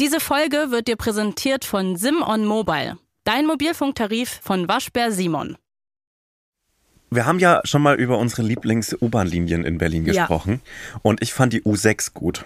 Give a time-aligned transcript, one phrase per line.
[0.00, 5.56] Diese Folge wird dir präsentiert von Sim on Mobile, dein Mobilfunktarif von Waschbär Simon.
[7.14, 10.12] Wir haben ja schon mal über unsere Lieblings-U-Bahn-Linien in Berlin Ja.
[10.22, 10.60] gesprochen.
[11.02, 12.44] Und ich fand die U6 gut,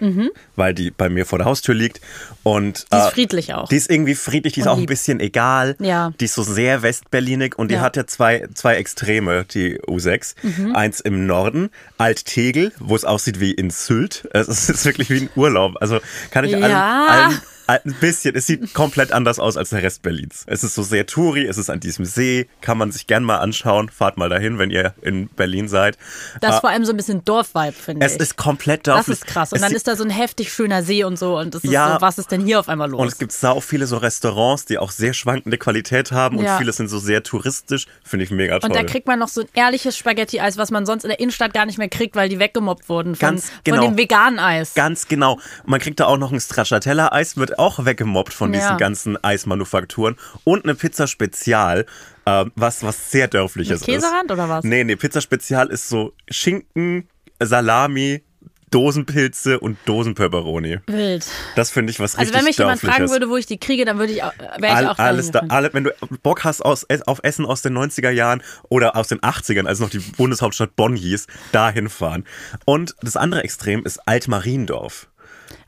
[0.57, 2.01] weil die bei mir vor der Haustür liegt.
[2.43, 2.97] Und, Mhm.
[2.97, 3.69] Die ist äh, friedlich auch.
[3.69, 4.89] Die ist irgendwie friedlich, die ist Und auch ein lieb.
[4.89, 5.77] bisschen egal.
[5.81, 6.13] Ja.
[6.21, 7.81] Die ist so sehr westberlinig und die Ja.
[7.81, 10.35] hat ja zwei, zwei Extreme, die U6.
[10.43, 10.75] Mhm.
[10.77, 14.29] Eins im Norden, Alt-Tegel, wo es aussieht wie in Sylt.
[14.33, 15.77] Es ist wirklich wie ein Urlaub.
[15.81, 16.01] Also
[16.31, 17.07] kann ich allen, Ja.
[17.09, 20.45] allen ein bisschen, es sieht komplett anders aus als der Rest Berlins.
[20.47, 23.37] Es ist so sehr Touri, es ist an diesem See, kann man sich gern mal
[23.39, 23.89] anschauen.
[23.91, 25.99] Fahrt mal dahin, wenn ihr in Berlin seid.
[26.41, 28.13] Das ist Ah, vor allem so ein bisschen Dorfvibe, finde ich.
[28.13, 29.15] es ist komplett das dafür.
[29.15, 29.53] ist krass.
[29.53, 31.39] Und es dann ist da so ein heftig schöner See und so.
[31.39, 31.95] Und das ist Ja.
[31.95, 33.01] so, was ist denn hier auf einmal los?
[33.01, 36.57] Und es gibt sau viele so Restaurants, die auch sehr schwankende Qualität haben und Ja.
[36.59, 37.87] viele sind so sehr touristisch.
[38.03, 38.71] Finde ich mega toll.
[38.71, 41.53] Und da kriegt man noch so ein ehrliches Spaghetti-Eis, was man sonst in der Innenstadt
[41.53, 43.83] gar nicht mehr kriegt, weil die weggemobbt wurden von, Ganz genau.
[43.83, 44.73] von dem veganen Eis.
[44.75, 45.35] Ganz genau.
[45.35, 48.61] Und man kriegt da auch noch ein Stracciatella-Eis, wird auch weggemobbt von Ja.
[48.61, 50.17] diesen ganzen Eismanufakturen.
[50.45, 51.87] Und eine Pizza Spezial,
[52.27, 54.33] ähm, was, was sehr dörfliches Mit Käserand ist.
[54.33, 54.65] oder was?
[54.65, 57.09] Nee, nee, Pizza Spezial ist so Schinken,
[57.41, 58.23] Salami,
[58.71, 60.81] Dosenpilze und Dosenpepperoni.
[60.89, 61.27] Wild.
[61.57, 63.87] Das finde ich was Also richtig wenn mich jemand fragen würde, wo ich die kriege,
[63.87, 66.61] dann würde ich auch, wäre ich All, auch alles da, alle, wenn du Bock hast
[66.63, 70.77] aus, auf Essen aus den 90er Jahren oder aus den 80ern, als noch die Bundeshauptstadt
[70.77, 72.25] Bonn hieß, dahin fahren.
[72.67, 75.08] Und das andere Extrem ist Altmariendorf.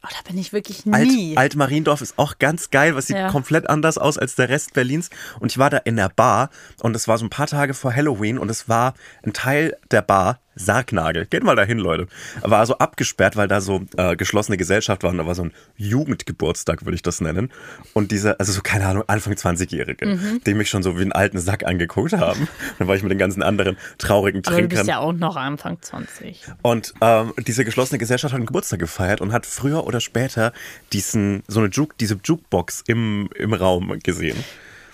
[0.02, 1.36] Oh, da bin ich wirklich Alt, nie.
[1.36, 3.28] Altmariendorf ist auch ganz geil, was sieht Ja.
[3.30, 5.10] komplett anders aus als der Rest Berlins.
[5.40, 6.48] Und ich war da in der Bar
[6.82, 10.00] und es war so ein paar Tage vor Halloween und es war ein Teil der
[10.02, 11.26] Bar Sargnagel.
[11.26, 12.06] Geht mal dahin, Leute.
[12.42, 15.52] War so abgesperrt, weil da so äh, geschlossene Gesellschaft war und da war so ein
[15.76, 17.50] Jugendgeburtstag, würde ich das nennen.
[17.94, 20.40] Und diese, also so, keine Ahnung, Anfang 20-Jährige, Mhm.
[20.44, 22.48] die mich schon so wie einen alten Sack angeguckt haben.
[22.78, 24.78] Dann war ich mit den ganzen anderen traurigen Aber du Trinkern.
[24.80, 26.42] bist ja auch noch Anfang 20.
[26.62, 30.52] Und ähm, diese geschlossene Gesellschaft hat einen Geburtstag gefeiert und hat früher oder später
[30.92, 34.36] diesen, so eine Juke, diese Jukebox im, im Raum gesehen.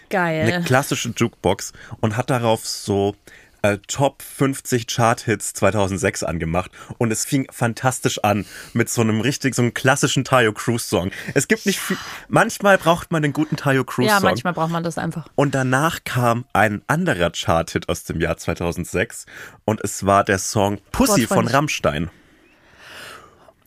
[0.08, 0.42] Geil.
[0.52, 3.16] Eine klassische Jukebox und hat darauf so
[3.62, 6.70] äh, Top 50 Chart-Hits 2006 angemacht.
[6.98, 11.10] Und es fing fantastisch an mit so einem richtig, so einem klassischen Tayo Cruz-Song.
[11.34, 11.96] Es gibt nicht viel,
[12.28, 14.22] manchmal braucht man einen guten Tayo ja, Cruz-Song.
[14.22, 15.28] manchmal braucht man das einfach.
[15.34, 19.26] Und danach kam ein anderer Chart-Hit aus dem Jahr 2006
[19.64, 21.54] und es war der Song Pussy von Wortfreundlich.
[21.54, 22.10] Rammstein.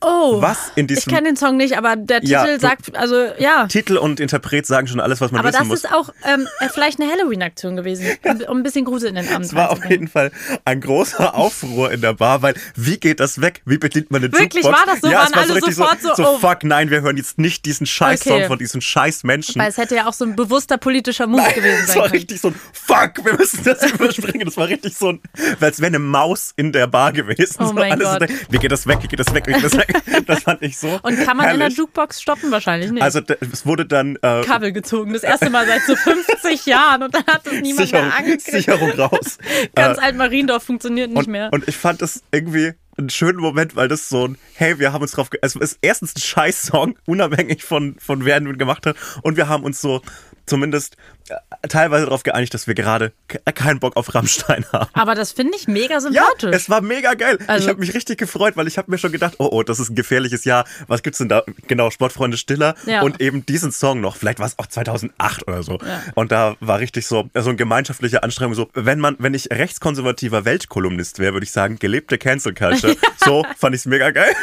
[0.02, 3.16] Oh, Was in ich diesem kenne den Song nicht, aber der Titel Ja, sagt, also
[3.38, 3.68] ja.
[3.68, 5.84] Titel und Interpret sagen schon alles, was man Aber wissen das muss.
[5.84, 9.28] ist auch ähm, äh, vielleicht eine Halloween-Aktion gewesen, um, um ein bisschen Grusel in den
[9.28, 10.32] Abend Es war auf jeden Fall
[10.66, 13.62] ein großer Aufruhr in der Bar, weil wie geht das weg?
[13.66, 14.80] Wie bedient man eine Wirklich, Jukebox?
[14.80, 15.10] war das so?
[15.10, 16.38] Ja, Waren es war so alle richtig sofort so, so, oh.
[16.40, 18.48] fuck, nein, wir hören jetzt nicht diesen Scheiß-Song Okay.
[18.48, 19.60] von diesen scheiß Menschen.
[19.62, 22.16] Weil es hätte ja auch so ein bewusster politischer Move gewesen Es sein war können.
[22.20, 24.46] richtig so ein Fuck, wir müssen das überspringen.
[24.46, 25.20] Das war richtig so ein,
[25.60, 27.58] als wäre eine Maus in der Bar gewesen.
[27.60, 28.22] Oh so mein Gott.
[28.22, 29.00] So, wie geht das weg?
[29.02, 29.46] Wie geht das weg?
[29.48, 29.88] Wie geht das weg?
[30.26, 31.00] Das fand ich so.
[31.02, 31.78] Und kann man in der herrlich.
[31.78, 32.52] Jukebox stoppen?
[32.52, 33.02] Wahrscheinlich nicht.
[33.02, 35.14] Also es wurde dann äh, Kabel gezogen.
[35.14, 38.52] Das erste Mal seit so 50 Jahren und dann hat es niemand Sicherung, mehr angekriegt.
[38.52, 39.38] Sicherung raus.
[39.76, 41.50] Ganz Äh, alt Mariendorf funktioniert nicht und, mehr.
[41.52, 45.02] und ich fand das irgendwie einen schönen Moment, weil das so ein, hey, wir haben
[45.02, 48.98] uns drauf, ge es ist erstens ein Scheiß-Song, unabhängig von, von wer ihn gemacht hat,
[49.24, 50.02] und wir haben uns so
[50.50, 50.98] zumindest
[51.30, 54.90] äh, teilweise darauf geeinigt, dass wir gerade ke- keinen Bock auf Rammstein haben.
[54.94, 56.56] Aber das finde ich mega Ja, sympathisch.
[56.56, 57.38] es war mega geil.
[57.48, 59.80] Also- ich habe mich richtig gefreut, weil ich habe mir schon gedacht, oh, oh, das
[59.80, 60.66] ist ein gefährliches Jahr.
[60.88, 61.44] Was gibt's denn da?
[61.68, 63.02] Genau, Sportfreunde Stiller Ja.
[63.02, 64.16] und eben diesen Song noch.
[64.18, 65.78] Vielleicht war es auch 2008 oder so.
[65.86, 66.02] Ja.
[66.16, 68.56] Und da war richtig so so eine gemeinschaftliche Anstrengung.
[68.56, 72.96] So, wenn man, wenn ich rechtskonservativer Weltkolumnist wäre, würde ich sagen, gelebte Cancel Culture.
[73.24, 74.34] So fand ich's mega geil.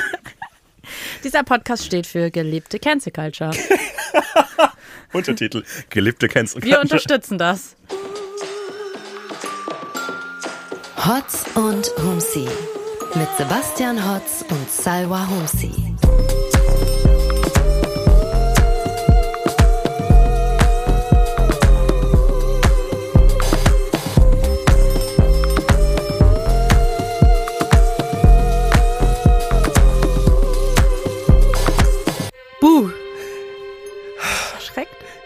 [1.25, 3.51] Dieser Podcast steht für gelebte Cancel Culture.
[5.13, 6.83] Untertitel: Gelebte Cancel Wir Culture.
[6.83, 7.77] unterstützen das.
[10.97, 12.49] Hotz und Humsi.
[13.15, 15.71] Mit Sebastian Hotz und Salwa Humsi.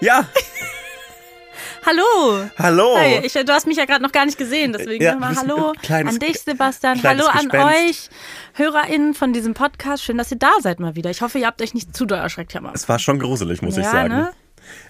[0.01, 0.27] Ja,
[1.87, 2.45] Hallo.
[2.59, 2.95] hallo.
[2.99, 5.51] Hi, ich, du hast mich ja gerade noch gar nicht gesehen, deswegen Ja, nochmal sind
[5.51, 7.03] Hallo ein kleines- an dich, Sebastian.
[7.03, 7.67] Hallo an Gespenst.
[7.67, 8.09] euch,
[8.55, 10.03] HörerInnen von diesem Podcast.
[10.05, 11.11] Schön, dass ihr da seid mal wieder.
[11.11, 12.73] Ich hoffe, ihr habt euch nicht zu doll erschreckt, Jammer.
[12.75, 14.09] Es war schon gruselig, muss ich Ja, sagen.
[14.15, 14.31] ne?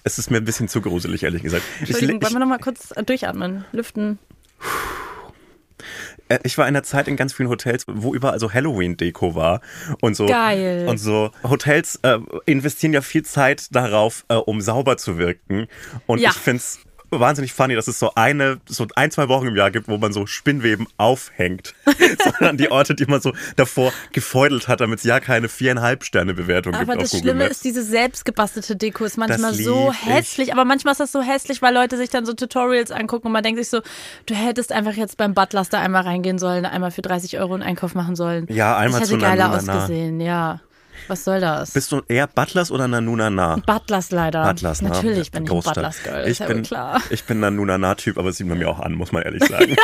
[0.03, 1.63] Es ist mir ein bisschen zu gruselig, ehrlich gesagt.
[1.81, 4.19] Ich, Entschuldigung, ich, wollen wir nochmal kurz durchatmen, lüften?
[6.31, 9.61] Äh, Ich war in der Zeit in ganz vielen Hotels, wo überall so Halloween-Deko war
[10.01, 10.25] und so.
[10.25, 10.87] Geil.
[10.87, 15.67] Und so Hotels äh, investieren ja viel Zeit darauf, äh, um sauber zu wirken.
[16.07, 16.29] Und Ja.
[16.29, 16.79] ich find's
[17.19, 20.13] wahnsinnig funny, dass es so eine, so ein, zwei Wochen im Jahr gibt, wo man
[20.13, 21.73] so Spinnweben aufhängt.
[22.23, 26.33] Sondern die Orte, die man so davor gefeudelt hat, damit es ja keine viereinhalb Sterne
[26.33, 30.05] Bewertung gibt Aber das Schlimme ist, diese selbstgebastelte Deko ist manchmal so lieb ich.
[30.05, 30.53] hässlich.
[30.53, 33.43] Aber manchmal ist das so hässlich, weil Leute sich dann so Tutorials angucken und man
[33.43, 33.81] denkt sich so,
[34.25, 37.63] du hättest einfach jetzt beim Butlers da einmal reingehen sollen, einmal für 30 Euro einen
[37.63, 38.47] Einkauf machen sollen.
[38.49, 39.83] Ja, einmal das zu hätte geiler Nanunana.
[39.83, 40.61] ausgesehen, ja.
[41.07, 41.71] Was soll das?
[41.71, 43.55] Bist du eher Butlers oder Nanuna nah?
[43.65, 44.43] Butlers leider.
[44.45, 44.89] Butlers, ne?
[44.89, 45.61] Natürlich bin ich ein.
[45.61, 47.01] Butlers Girl, Ich ja bin, klar.
[47.09, 49.43] ich bin Nanuna nah Typ, aber es sieht man mir auch an, muss man ehrlich
[49.47, 49.75] sagen.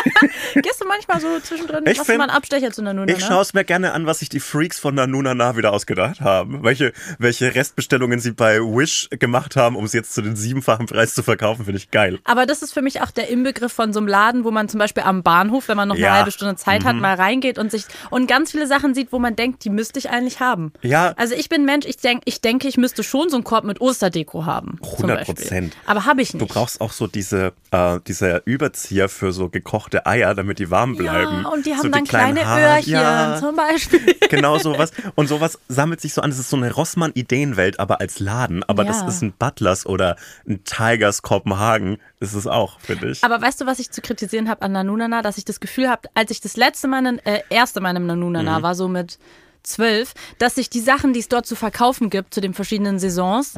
[0.55, 3.23] Gehst du manchmal so zwischendrin, Ich machst du find- mal einen Abstecher zu Nanuna, Ich
[3.23, 6.63] schaue es mir gerne an, was sich die Freaks von Nanuna nah wieder ausgedacht haben.
[6.63, 11.13] Welche, welche Restbestellungen sie bei Wish gemacht haben, um es jetzt zu den siebenfachen Preis
[11.13, 12.19] zu verkaufen, finde ich geil.
[12.23, 14.79] Aber das ist für mich auch der Inbegriff von so einem Laden, wo man zum
[14.79, 16.07] Beispiel am Bahnhof, wenn man noch Ja.
[16.07, 16.07] Mhm.
[16.11, 19.19] eine halbe Stunde Zeit hat, mal reingeht und sich und ganz viele Sachen sieht, wo
[19.19, 20.71] man denkt, die müsste ich eigentlich haben.
[20.81, 21.06] Ja.
[21.15, 23.79] Also ich bin Mensch, ich denke, ich denke, ich müsste schon so einen Korb mit
[23.81, 24.79] Osterdeko haben.
[24.81, 25.35] zum 100 Beispiel.
[25.35, 25.77] Prozent.
[25.85, 26.41] Aber habe ich nicht.
[26.41, 30.95] Du brauchst auch so diese, äh, diese Überzieher für so gekochte Eier, damit die warm
[30.95, 31.43] bleiben.
[31.43, 34.15] ja, und die so haben dann kleinen kleine Haar- Öhrchen Ja, zum Beispiel.
[34.29, 34.91] genau sowas.
[35.15, 36.29] Und sowas sammelt sich so an.
[36.29, 38.63] Das ist so eine Rossmann-Ideenwelt, aber als Laden.
[38.63, 38.89] Aber Ja.
[38.91, 40.15] das ist ein Butlers oder
[40.47, 41.97] ein Tigers Kopenhagen.
[42.19, 43.23] Ist auch, finde ich.
[43.23, 45.21] Aber weißt du, was ich zu kritisieren habe an Nanunana?
[45.21, 48.07] Dass ich das Gefühl habe, als ich das letzte Mal, äh, erste Mal im Mhm.
[48.07, 49.19] Nanunana war, so mit
[49.63, 53.53] zwölf, dass sich die Sachen, die es dort zu verkaufen gibt, zu den verschiedenen Saisons,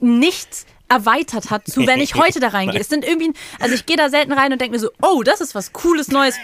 [0.00, 2.80] nichts erweitert hat zu, wenn ich heute da reingehe.
[2.80, 5.40] Es sind irgendwie, also ich gehe da selten rein und denke mir so, oh, das
[5.42, 6.36] ist was Cooles Neues,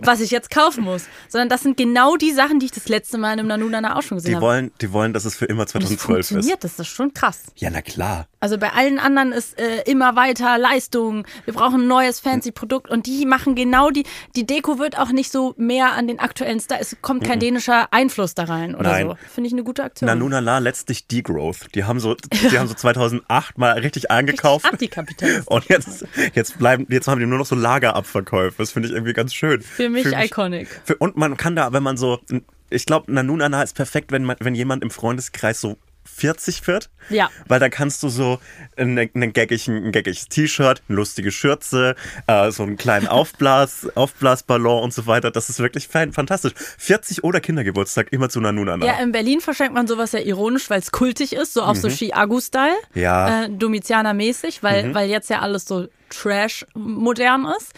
[0.00, 1.04] was ich jetzt kaufen muss.
[1.28, 4.16] Sondern das sind genau die Sachen, die ich das letzte Mal im Nanunana auch schon
[4.18, 4.46] gesehen die habe.
[4.46, 6.28] wollen, die wollen, dass es für immer Und das 2012 ist.
[6.28, 7.42] funktioniert, das ist schon krass.
[7.54, 8.26] Ja, na klar.
[8.44, 11.26] Also bei allen anderen ist äh, immer weiter Leistung.
[11.46, 14.04] Wir brauchen ein neues fancy Produkt und die machen genau die.
[14.36, 16.78] Die Deko wird auch nicht so mehr an den aktuellen Style.
[16.78, 19.06] Es kommt kein dänischer Einfluss da rein oder Nein.
[19.06, 19.16] so.
[19.32, 20.08] Finde ich eine gute Aktion.
[20.08, 21.74] Nanunala letztlich Degrowth.
[21.74, 22.16] Die haben so,
[22.50, 24.66] die haben so 2008 mal richtig eingekauft.
[24.66, 25.48] Antikapitalist.
[25.48, 26.04] Und jetzt,
[26.34, 28.56] jetzt bleiben, jetzt haben die nur noch so Lagerabverkäufe.
[28.58, 29.62] Das finde ich irgendwie ganz schön.
[29.62, 30.68] Für mich iconic.
[30.84, 32.20] Für, und man kann da, wenn man so,
[32.68, 36.90] ich glaube, Nanunana ist perfekt, wenn man, wenn jemand im Freundeskreis so 40 wird.
[37.10, 37.28] Ja.
[37.48, 38.38] Weil da kannst du so
[38.76, 41.96] einen, einen gaggigen, ein gaggiges T-Shirt, eine lustige Schürze,
[42.26, 45.30] äh, so einen kleinen Aufblas, Aufblasballon und so weiter.
[45.30, 46.52] Das ist wirklich fan- fantastisch.
[46.78, 48.86] 40 oder Kindergeburtstag immer zu Nanunana.
[48.86, 51.90] Ja, in Berlin verschenkt man sowas ja ironisch, weil es kultig ist, so auf so
[51.90, 52.74] Ski-Agu-Style.
[52.94, 53.00] Mhm.
[53.00, 53.44] Ja.
[53.44, 57.72] Äh, Domizianer-mäßig, weil, weil jetzt ja alles so trash-modern ist.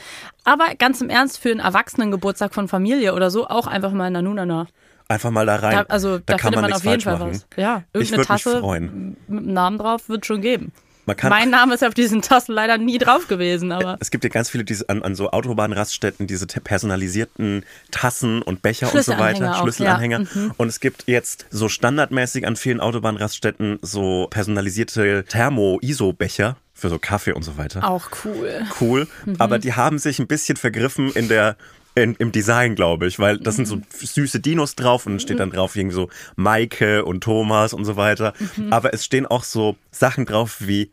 [0.45, 4.67] Aber ganz im Ernst, für einen Erwachsenengeburtstag von Familie oder so, auch einfach mal Nanunana.
[5.09, 5.77] Einfach mal da rein.
[5.77, 7.31] Da, also da, kann findet man, nichts auf jeden Fall machen.
[7.33, 7.47] was.
[7.57, 9.17] Ja, Ich irgendeine würde mich Tasse freuen.
[9.29, 10.73] mit einem Namen drauf wird schon geben.
[11.09, 14.25] Man kann, mein Name ist auf diesen Tassen leider nie drauf gewesen, aber es gibt
[14.25, 19.05] ja ganz viele diese, an, an so Autobahnraststätten, diese te- personalisierten Tassen und Becher und
[19.05, 20.23] so weiter, auch, Schlüsselanhänger.
[20.23, 20.27] ja.
[20.35, 20.55] Mhm.
[20.57, 27.33] Und es gibt jetzt so standardmäßig an vielen Autobahnraststätten so personalisierte Thermo-ISO-Becher für so Kaffee
[27.33, 27.89] und so weiter.
[27.89, 28.63] auch cool.
[28.81, 29.07] Cool.
[29.25, 29.37] Mhm.
[29.39, 31.57] Aber die haben sich ein bisschen vergriffen in der
[31.97, 35.41] in, im Design, glaube ich, weil das sind so süße Dinos drauf und dann steht
[35.41, 38.35] dann drauf irgendwie so Maike und Thomas und so weiter.
[38.57, 38.73] Mhm.
[38.73, 40.93] Aber es stehen auch so Sachen drauf wie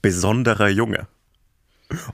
[0.00, 1.06] besonderer Junge.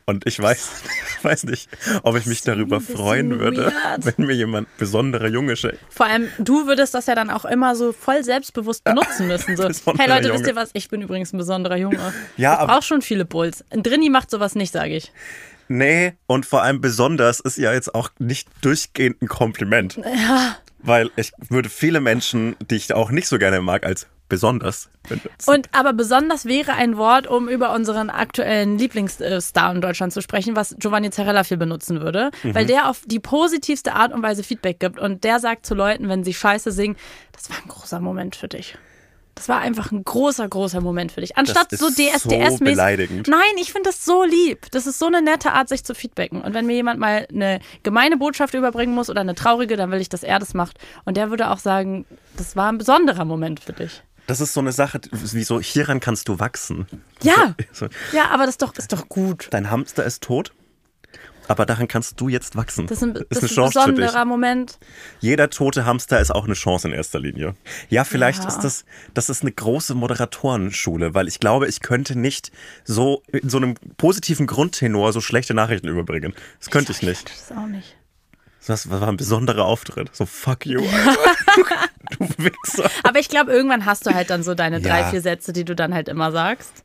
[0.07, 0.71] Und ich weiß,
[1.23, 1.69] weiß nicht,
[2.03, 4.07] ob ich mich darüber freuen würde, weird.
[4.19, 5.79] wenn mir jemand besonderer Junge schickt.
[5.91, 9.57] Vor allem, du würdest das ja dann auch immer so voll selbstbewusst benutzen müssen.
[9.57, 9.65] So,
[9.99, 10.41] hey Leute, Junge.
[10.41, 10.71] wisst ihr was?
[10.73, 12.13] Ich bin übrigens ein besonderer Junge.
[12.37, 13.65] Ja, ich aber- brauche schon viele Bulls.
[13.71, 15.13] Ein Drini macht sowas nicht, sage ich.
[15.69, 19.97] Nee, und vor allem besonders ist ja jetzt auch nicht durchgehend ein Kompliment.
[19.97, 20.57] Ja.
[20.79, 25.51] Weil ich würde viele Menschen, die ich auch nicht so gerne mag, als besonders benutzen.
[25.51, 30.57] Und aber besonders wäre ein Wort, um über unseren aktuellen Lieblingsstar in Deutschland zu sprechen,
[30.57, 32.55] was Giovanni Zarella viel benutzen würde, Mhm.
[32.55, 36.09] weil der auf die positivste Art und Weise Feedback gibt und der sagt zu Leuten,
[36.09, 36.97] wenn sie Scheiße singen,
[37.33, 38.77] das war ein großer Moment für dich.
[39.37, 41.37] Das war einfach ein großer, großer Moment für dich.
[41.37, 42.59] Anstatt ist so so DSDS-mäßig.
[42.65, 43.29] beleidigend.
[43.29, 44.67] Nein, ich finde das so lieb.
[44.71, 46.41] Das ist so eine nette Art, sich zu feedbacken.
[46.41, 50.01] Und wenn mir jemand mal eine gemeine Botschaft überbringen muss oder eine traurige, dann will
[50.01, 50.79] ich, dass er das macht.
[51.05, 52.07] Und der würde auch sagen,
[52.39, 54.03] das war ein besonderer Moment für dich.
[54.27, 56.87] Das ist so eine Sache, wie so, hieran kannst du wachsen.
[57.23, 57.55] Ja.
[57.73, 59.49] So, Ja, aber das ist doch, ist doch gut.
[59.51, 60.53] dein Hamster ist tot,
[61.49, 62.87] aber daran kannst du jetzt wachsen.
[62.87, 64.79] Das ist ein, das eine ist ein besonderer Moment.
[65.21, 67.55] Jeder tote Hamster ist auch eine Chance in erster Linie.
[67.89, 68.49] Ja, vielleicht Ja.
[68.49, 68.85] ist das,
[69.15, 72.51] das ist eine große Moderatorenschule, weil ich glaube, ich könnte nicht
[72.85, 76.35] so in so einem positiven Grundtenor so schlechte Nachrichten überbringen.
[76.59, 77.29] Das könnte ich nicht.
[77.29, 77.97] Das ist auch nicht.
[78.67, 80.11] Das war ein besonderer Auftritt.
[80.13, 81.17] So, fuck you, Alter.
[82.19, 82.91] du Wichser.
[83.05, 85.11] Aber ich glaube, irgendwann hast du halt dann so deine drei, Ja.
[85.11, 86.83] vier Sätze, die du dann halt immer sagst.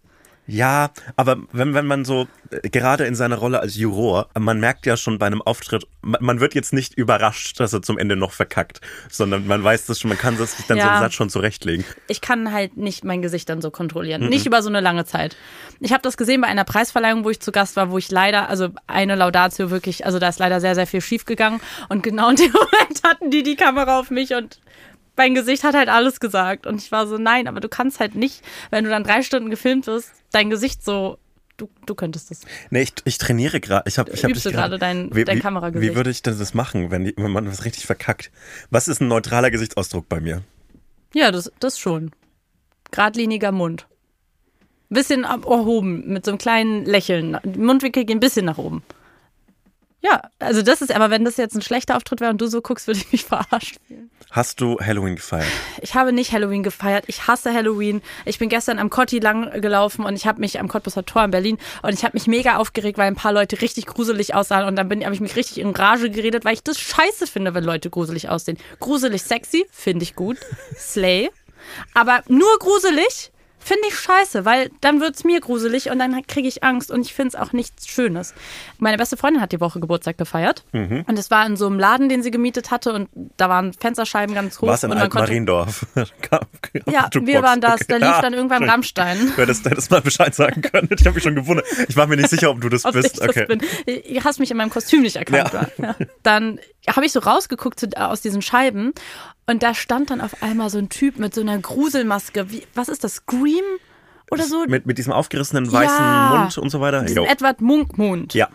[0.52, 4.86] Ja, aber wenn, wenn man so, äh, gerade in seiner Rolle als Juror, man merkt
[4.86, 8.18] ja schon bei einem Auftritt, man, man wird jetzt nicht überrascht, dass er zum Ende
[8.18, 10.92] noch verkackt, sondern man weiß das schon, man kann sich dann so Ja.
[10.92, 11.86] einen Satz schon zurechtlegen.
[12.08, 14.28] ich kann halt nicht mein Gesicht dann so kontrollieren.
[14.28, 15.38] Nicht über so eine lange Zeit.
[15.80, 18.50] Ich habe das gesehen bei einer Preisverleihung, wo ich zu Gast war, wo ich leider,
[18.50, 21.62] also eine Laudatio wirklich, also da ist leider sehr, sehr viel schief gegangen.
[21.88, 24.60] Und genau in dem Moment hatten die die Kamera auf mich und
[25.18, 26.66] mein Gesicht hat halt alles gesagt.
[26.66, 29.50] Und ich war so, nein, aber du kannst halt nicht, wenn du dann drei Stunden
[29.50, 31.18] gefilmt wirst, dein Gesicht so,
[31.58, 32.42] du, du könntest es.
[32.70, 33.84] Nee, ich, ich trainiere gerade.
[33.88, 35.92] Ich hab, ich hab Übst dich du gerade dein- wie, dein wie- Kameragesicht?
[35.92, 38.32] Wie würde ich denn das machen, wenn, die, wenn man was richtig verkackt?
[38.70, 40.42] Was ist ein neutraler Gesichtsausdruck bei mir?
[41.14, 42.12] Ja, das, das schon.
[42.92, 43.88] Gradliniger Mund.
[44.90, 47.38] Bisschen erhoben, mit so einem kleinen Lächeln.
[47.44, 48.84] Die Mundwinkel gehen ein bisschen nach oben.
[50.04, 52.62] Ja, also das ist, aber wenn das jetzt ein schlechter Auftritt wäre und du so
[52.62, 54.10] guckst, würde ich mich verarscht fühlen.
[54.32, 55.52] Hast du Halloween gefeiert?
[55.82, 57.04] Ich habe nicht Halloween gefeiert.
[57.08, 58.02] Ich hasse Halloween.
[58.26, 61.32] Ich bin gestern am Cotti lang gelaufen und ich habe mich am Cottbusser Tor in
[61.32, 64.76] Berlin und ich habe mich mega aufgeregt, weil ein paar Leute richtig gruselig aussahen und
[64.76, 67.64] dann bin habe ich mich richtig in Rage geredet, weil ich das scheiße finde, wenn
[67.64, 68.58] Leute gruselig aussehen.
[68.80, 70.38] Gruselig sexy finde ich gut.
[70.78, 71.30] Slay.
[71.94, 73.32] Aber nur gruselig
[73.64, 77.14] finde ich scheiße, weil dann wird's mir gruselig und dann kriege ich Angst und ich
[77.14, 78.34] finde es auch nichts Schönes.
[78.80, 81.06] Meine beste Freundin hat die Woche Geburtstag gefeiert Mhm.
[81.08, 84.34] und es war in so einem Laden, den sie gemietet hatte und da waren Fensterscheiben
[84.36, 84.68] ganz hoch.
[84.68, 85.86] War es in Altmariendorf?
[86.90, 87.82] Ja, wir waren das.
[87.88, 88.06] Da Okay.
[88.06, 88.64] lief Ah, dann irgendwann.
[88.64, 89.18] Rammstein.
[89.36, 90.90] Du hättest, hättest mal Bescheid sagen können.
[90.98, 91.66] Ich habe mich schon gewundert.
[91.88, 93.14] Ich war mir nicht sicher, ob du das Ob bist.
[93.14, 93.46] ich das okay.
[93.46, 93.60] bin.
[93.60, 95.52] Du hast mich in meinem Kostüm nicht erkannt.
[95.54, 95.68] Ja.
[95.86, 95.96] Ja.
[96.24, 98.94] Dann habe ich so rausgeguckt aus diesen Scheiben
[99.48, 102.52] und da stand dann auf einmal so ein Typ mit so einer Gruselmaske.
[102.52, 103.16] Wie, was ist das?
[103.16, 103.64] Scream
[104.32, 104.66] oder so?
[104.68, 106.38] Mit, mit diesem aufgerissenen weißen Ja.
[106.40, 107.04] Mund und so weiter?
[107.04, 108.34] Edward Munk-Mund.
[108.34, 108.48] Ja.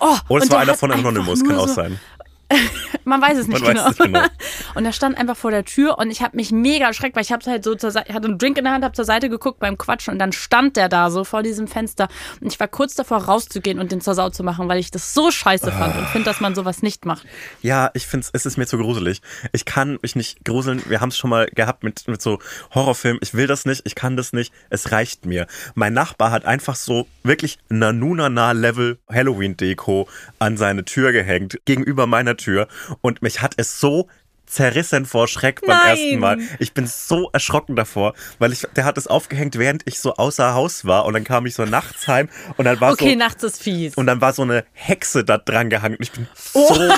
[0.00, 1.98] Oh, Oder es und war der einer von Anonymous, kann auch so, sein.
[3.04, 3.88] Man weiß es nicht, Man genau.
[3.88, 4.22] es genau.
[4.74, 7.32] Und er stand einfach vor der Tür und ich habe mich mega erschreckt, weil ich
[7.32, 9.28] habe halt so zur Seite, ich hatte einen Drink in der Hand, habe zur Seite
[9.28, 12.08] geguckt beim Quatschen und dann stand der da so vor diesem Fenster
[12.40, 15.14] und ich war kurz davor rauszugehen und den zur Sau zu machen, weil ich das
[15.14, 17.26] so scheiße fand und finde, dass man sowas nicht macht.
[17.62, 19.20] Ja, ich finde es ist mir zu gruselig.
[19.52, 20.82] Ich kann mich nicht gruseln.
[20.86, 22.38] Wir haben es schon mal gehabt mit, mit so
[22.74, 23.20] Horrorfilmen.
[23.22, 24.52] Ich will das nicht, ich kann das nicht.
[24.70, 25.46] Es reicht mir.
[25.74, 32.68] Mein Nachbar hat einfach so wirklich Nanunana-Level Halloween-Deko an seine Tür gehängt, gegenüber meiner Tür.
[33.02, 34.08] Und mich hat es so
[34.46, 35.88] zerrissen vor Schreck beim Nein.
[35.90, 36.38] ersten Mal.
[36.58, 40.54] Ich bin so erschrocken davor, weil ich, der hat es aufgehängt, während ich so außer
[40.54, 41.04] Haus war.
[41.04, 43.94] Und dann kam ich so nachts heim und dann war Okay, so, nachts ist fies.
[43.96, 45.96] und dann war so eine Hexe da dran gehangen.
[45.96, 46.72] Und ich bin Oh.
[46.74, 46.92] so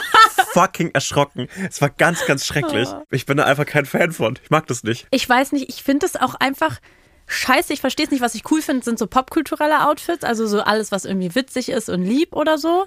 [0.53, 1.49] fucking erschrocken.
[1.69, 2.89] Es war ganz, ganz schrecklich.
[2.89, 3.03] Oh.
[3.11, 4.39] Ich bin da einfach kein Fan von.
[4.41, 5.09] Ich mag das nicht.
[5.11, 6.79] Ich weiß nicht, ich finde es auch einfach
[7.31, 7.73] scheiße.
[7.73, 8.21] Ich verstehe es nicht.
[8.21, 11.89] Was ich cool finde, sind so popkulturelle Outfits, also so alles, was irgendwie witzig ist
[11.89, 12.87] und lieb oder so.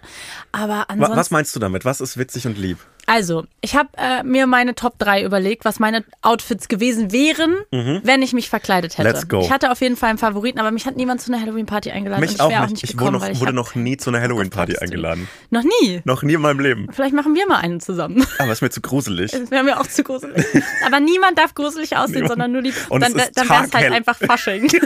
[0.51, 1.17] Aber ansonsten.
[1.17, 1.85] Was meinst du damit?
[1.85, 2.77] Was ist witzig und lieb?
[3.05, 8.21] Also, ich habe äh, mir meine Top 3 überlegt, was meine Outfits gewesen wären, wenn
[8.21, 9.09] ich mich verkleidet hätte.
[9.09, 9.13] Mhm.
[9.15, 9.41] Let's go.
[9.41, 12.21] Ich hatte auf jeden Fall einen Favoriten, aber mich hat niemand zu einer Halloween-Party eingeladen.
[12.21, 12.57] Mich ich auch nicht.
[12.59, 15.27] auch nicht ich gekommen, wurde, noch, ich wurde noch nie zu einer Halloween-Party eingeladen.
[15.49, 16.01] Noch nie.
[16.05, 16.87] Noch nie in meinem Leben.
[16.91, 18.25] Vielleicht machen wir mal einen zusammen.
[18.39, 19.31] Aber ist mir zu gruselig.
[19.43, 20.45] Das wäre mir auch zu gruselig.
[20.85, 22.29] Aber niemand darf gruselig aussehen, Niemand.
[22.31, 22.73] sondern nur die.
[22.89, 24.69] Und dann dann wäre es halt einfach Fasching.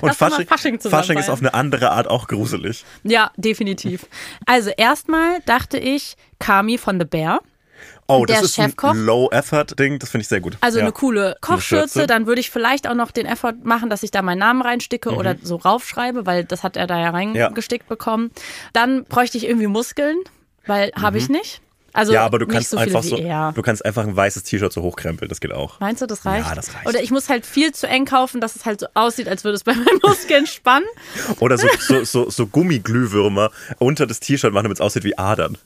[0.00, 2.84] Und Lass Fasching, Fasching Fasching ist auf eine andere Art auch gruselig.
[3.04, 4.06] ja, definitiv.
[4.46, 7.40] Also, erstmal dachte ich Kami von The Bear.
[8.10, 8.94] Oh, das ist ist ein Chefkoch.
[8.94, 9.98] Low-Effort-Ding.
[9.98, 10.56] Das finde ich sehr gut.
[10.62, 10.84] Also ja.
[10.84, 12.06] eine coole Kochschürze, Schürze.
[12.06, 15.10] dann würde ich vielleicht auch noch den Effort machen, dass ich da meinen Namen reinsticke
[15.10, 15.38] oder Mhm.
[15.42, 18.30] so raufschreibe, weil das hat er da ja reingestickt bekommen.
[18.72, 20.16] Dann bräuchte ich irgendwie Muskeln,
[20.66, 21.60] weil habe ich nicht.
[21.92, 22.14] Also Mhm.
[22.16, 23.52] Ja, aber du kannst so einfach so, er.
[23.54, 25.28] du kannst einfach ein weißes T-Shirt so hochkrempeln.
[25.28, 25.78] Das geht auch.
[25.80, 26.48] Meinst du, das reicht?
[26.48, 26.86] Ja, das reicht.
[26.86, 29.56] Oder ich muss halt viel zu eng kaufen, dass es halt so aussieht, als würde
[29.56, 30.88] es bei meinen Muskeln spannen.
[31.40, 35.58] Oder so, so, so, so Gummiglühwürmer unter das T-Shirt machen, damit es aussieht wie Adern.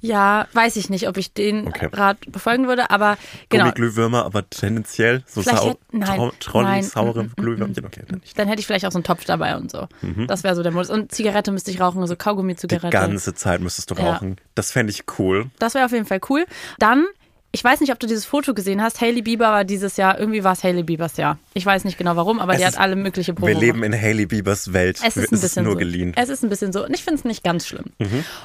[0.00, 1.88] Ja, weiß ich nicht, ob ich den Okay.
[1.92, 3.64] Rat befolgen würde, aber genau.
[3.64, 7.84] Gummiglühwürmer, aber tendenziell so sau, hätt- nein, Tro Trolli, nein, saure mm, mm, Glühwürmchen.
[7.84, 8.38] Okay, dann nicht.
[8.38, 9.88] Dann hätte ich vielleicht auch so einen Topf dabei und so.
[10.02, 10.26] Mhm.
[10.26, 10.90] Das wäre so der Modus.
[10.90, 12.88] Und Zigarette müsste ich rauchen, also Die Kaugummi-Zigarette.
[12.90, 14.12] ganze Zeit müsstest du Ja.
[14.14, 14.36] rauchen.
[14.54, 15.50] Das fände ich cool.
[15.58, 16.46] Das wäre auf jeden Fall cool.
[16.78, 17.06] Dann,
[17.52, 19.00] ich weiß nicht, ob du dieses Foto gesehen hast.
[19.00, 21.38] Hailey Bieber war dieses Jahr, irgendwie war es Hailey Biebers Jahr.
[21.52, 23.48] Ich weiß nicht genau warum, aber Es die ist- hat alle mögliche Proben.
[23.52, 25.00] Wir leben in Hailey Biebers Welt.
[25.04, 25.78] Es ist ein bisschen nur so.
[25.80, 26.08] geliehen.
[26.10, 26.14] Mhm.
[26.16, 26.84] Es ist ein bisschen so.
[26.84, 27.86] Und ich finde es nicht ganz schlimm.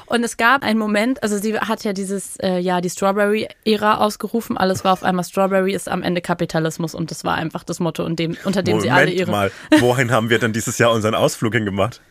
[0.06, 4.56] Und es gab einen Moment, also sie hat ja dieses, äh, ja, die Strawberry-Ära ausgerufen.
[4.58, 6.94] Alles war auf einmal Strawberry, ist am Ende Kapitalismus.
[6.94, 9.30] Und das war einfach das Motto, dem, unter dem sie alle Moment ihre.
[9.30, 12.00] mal, wohin haben wir denn dieses Jahr unseren Ausflug hingemacht?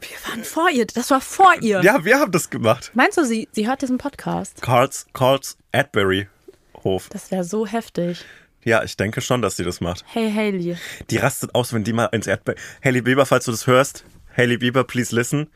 [0.00, 0.86] Wir waren vor ihr.
[0.86, 1.82] Das war vor ihr.
[1.82, 2.90] Ja, wir haben das gemacht.
[2.94, 4.62] Meinst du, sie, sie hört diesen Podcast?
[4.62, 6.28] Carls, Carls Adbury
[6.84, 7.08] Hof.
[7.10, 8.24] Das wäre so heftig.
[8.62, 10.04] Ja, ich denke schon, dass sie das macht.
[10.06, 10.76] Hey, Hailey.
[11.10, 12.56] Die rastet aus, wenn die mal ins Erdbeer.
[12.84, 14.04] Hailey Bieber, falls du das hörst.
[14.36, 15.48] Hailey Bieber, please listen.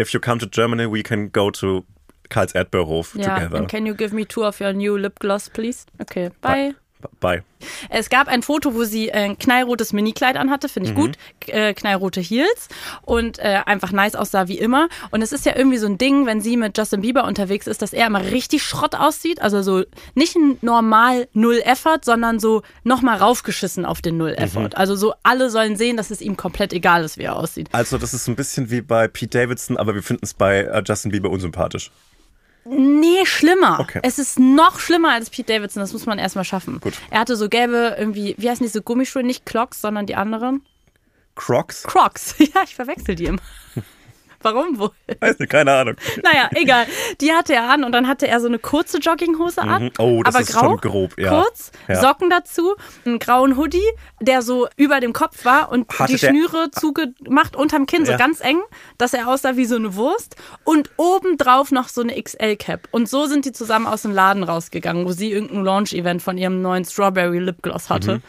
[0.00, 1.84] If you come to Germany, we can go to
[2.28, 3.58] Karls Erdbeerhof Ja, together.
[3.58, 5.86] and can you give me two of your new lip gloss, please?
[6.00, 6.74] Okay, bye.
[7.20, 7.42] Bei.
[7.90, 11.00] Es gab ein Foto, wo sie äh, ein knallrotes Minikleid anhatte, finde ich Mhm.
[11.00, 12.68] gut, äh, knallrote Heels
[13.02, 14.88] und äh, einfach nice aussah wie immer.
[15.10, 17.82] Und es ist ja irgendwie so ein Ding, wenn sie mit Justin Bieber unterwegs ist,
[17.82, 19.40] dass er immer richtig Schrott aussieht.
[19.42, 19.82] Also so
[20.14, 24.60] nicht ein normal Null-Effort, sondern so nochmal raufgeschissen auf den Null-Effort.
[24.70, 24.74] Mhm.
[24.76, 27.68] Also so alle sollen sehen, dass es ihm komplett egal ist, wie er aussieht.
[27.72, 30.82] Also das ist ein bisschen wie bei Pete Davidson, aber wir finden es bei äh,
[30.86, 31.90] Justin Bieber unsympathisch.
[32.70, 33.80] Nee, schlimmer.
[33.80, 34.00] Okay.
[34.02, 36.80] Es ist noch schlimmer als Pete Davidson, das muss man erstmal schaffen.
[36.80, 36.94] Gut.
[37.10, 40.62] Er hatte so gelbe, irgendwie, wie heißen die so Gummischuhe, nicht Clocks, sondern die anderen.
[41.34, 41.84] Crocs?
[41.84, 42.34] Crocs.
[42.38, 43.40] Ja, ich verwechsel die immer.
[44.40, 44.90] Warum wohl?
[45.20, 45.96] Weiß nicht, keine Ahnung.
[46.22, 46.86] Naja, egal.
[47.20, 49.84] Die hatte er an und dann hatte er so eine kurze Jogginghose an.
[49.84, 49.90] Mhm.
[49.98, 51.30] Oh, das aber ist grau, schon grob, ja.
[51.42, 52.00] Kurz, Ja.
[52.00, 53.82] Socken dazu, einen grauen Hoodie,
[54.20, 58.18] der so über dem Kopf war und Hatte die Schnüre zugemacht unterm Kinn, so Ja.
[58.18, 58.60] ganz eng,
[58.96, 60.36] dass er aussah wie so eine Wurst.
[60.64, 62.88] Und obendrauf noch so eine XL-Cap.
[62.92, 66.62] Und so sind die zusammen aus dem Laden rausgegangen, wo sie irgendein Launch-Event von ihrem
[66.62, 68.16] neuen Strawberry Lipgloss hatte.
[68.16, 68.22] Mhm.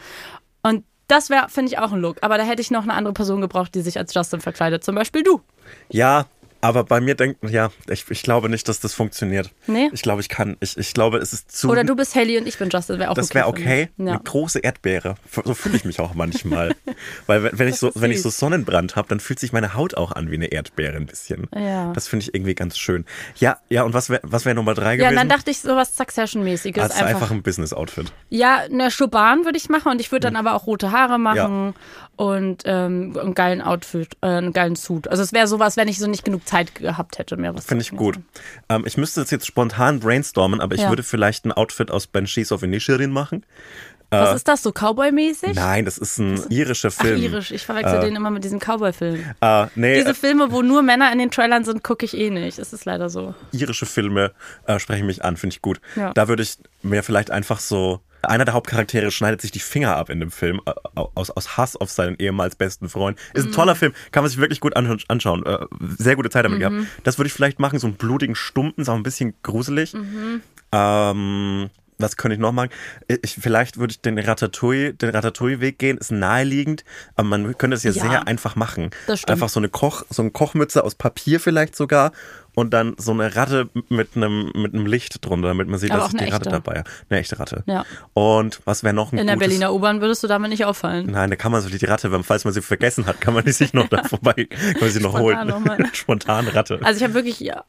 [1.10, 2.18] Das wäre, finde ich, auch ein Look.
[2.20, 4.84] Aber da hätte ich noch eine andere Person gebraucht, die sich als Justin verkleidet.
[4.84, 5.40] Zum Beispiel du.
[5.88, 6.26] Ja,
[6.60, 9.50] aber bei mir denkt, ja, ich, ich glaube nicht, dass das funktioniert.
[9.66, 9.88] Nee?
[9.92, 11.70] Ich glaube, ich kann, ich, ich glaube, es ist zu.
[11.70, 12.98] Oder du bist Haley und ich bin Justin.
[12.98, 13.34] Wäre auch das okay.
[13.34, 13.88] wäre okay.
[13.96, 14.12] Ja.
[14.12, 15.14] Eine große Erdbeere.
[15.44, 16.74] So fühle ich mich auch manchmal.
[17.26, 19.94] Weil wenn, wenn ich so, wenn ich so Sonnenbrand habe, dann fühlt sich meine Haut
[19.94, 21.48] auch an wie eine Erdbeere ein bisschen.
[21.54, 21.92] Ja.
[21.92, 23.06] Das finde ich irgendwie ganz schön.
[23.36, 25.08] Ja, ja, und was wäre was wär Nummer drei Ja, gewesen?
[25.10, 26.82] und dann dachte ich sowas Succession-mäßiges.
[26.82, 27.08] also einfach.
[27.08, 28.12] einfach ein Business-Outfit.
[28.28, 31.74] Ja, eine Schuban würde ich machen und ich würde dann aber auch rote Haare machen
[32.20, 35.08] und ähm, einen geilen Outfit, äh, einen geilen Suit.
[35.08, 37.80] Also es wäre sowas, wenn ich so nicht genug Zeit gehabt hätte, mehr was Finde
[37.80, 38.18] ich gut.
[38.68, 40.90] Ähm, ich müsste das jetzt spontan brainstormen, aber ich Ja.
[40.90, 43.46] würde vielleicht ein Outfit aus Banshees of Inisherin machen.
[44.10, 45.54] Was ist das, so Cowboy-mäßig?
[45.54, 47.22] Nein, das ist ein irischer Ach, Film.
[47.22, 47.52] irisch.
[47.52, 49.24] Ich verwechsel den immer mit diesen Cowboy-Filmen.
[49.40, 52.28] Äh, nee, Diese äh, Filme, wo nur Männer in den Trailern sind, gucke ich eh
[52.28, 52.58] nicht.
[52.58, 53.34] Das ist leider so.
[53.52, 54.32] irische Filme
[54.66, 55.80] äh, sprechen mich an, finde ich gut.
[55.96, 56.12] Ja.
[56.12, 58.00] Da würde ich mir vielleicht einfach so.
[58.22, 61.76] Einer der Hauptcharaktere schneidet sich die Finger ab in dem Film äh, aus, aus Hass
[61.76, 63.18] auf seinen ehemals besten Freund.
[63.34, 65.44] Ist ein toller Film, kann man sich wirklich gut an, anschauen.
[65.46, 65.66] Äh,
[65.98, 66.76] sehr gute Zeit damit gehabt.
[67.04, 69.94] Das würde ich vielleicht machen, so einen blutigen Stumpen, ist auch ein bisschen gruselig.
[70.72, 72.70] Ähm, was könnte ich noch machen?
[73.22, 76.84] Ich, vielleicht würde ich den Ratatouille, den Ratatouille-Weg gehen, ist naheliegend,
[77.16, 78.02] aber man könnte es ja, Ja.
[78.10, 78.90] sehr einfach machen.
[79.06, 79.30] Das stimmt.
[79.32, 82.12] Einfach so eine Koch, so eine Kochmütze aus Papier vielleicht sogar
[82.56, 86.00] und dann so eine Ratte mit einem, mit einem Licht drunter, damit man sieht, Aber
[86.00, 86.62] dass ist die eine Ratte echte.
[86.62, 86.82] dabei.
[87.08, 87.62] Eine echte Ratte.
[87.66, 87.84] Ja.
[88.12, 89.48] Und was wäre noch ein In der gutes?
[89.48, 91.06] Berliner U-Bahn würdest du damit nicht auffallen.
[91.06, 93.44] Nein, da kann man so die Ratte, wenn, falls man sie vergessen hat, kann man
[93.44, 95.48] die sich noch da vorbei, kann man sie noch Spontan holen.
[95.48, 95.86] nochmal.
[95.92, 96.80] Spontan Ratte.
[96.82, 97.64] Also ich habe wirklich, ja,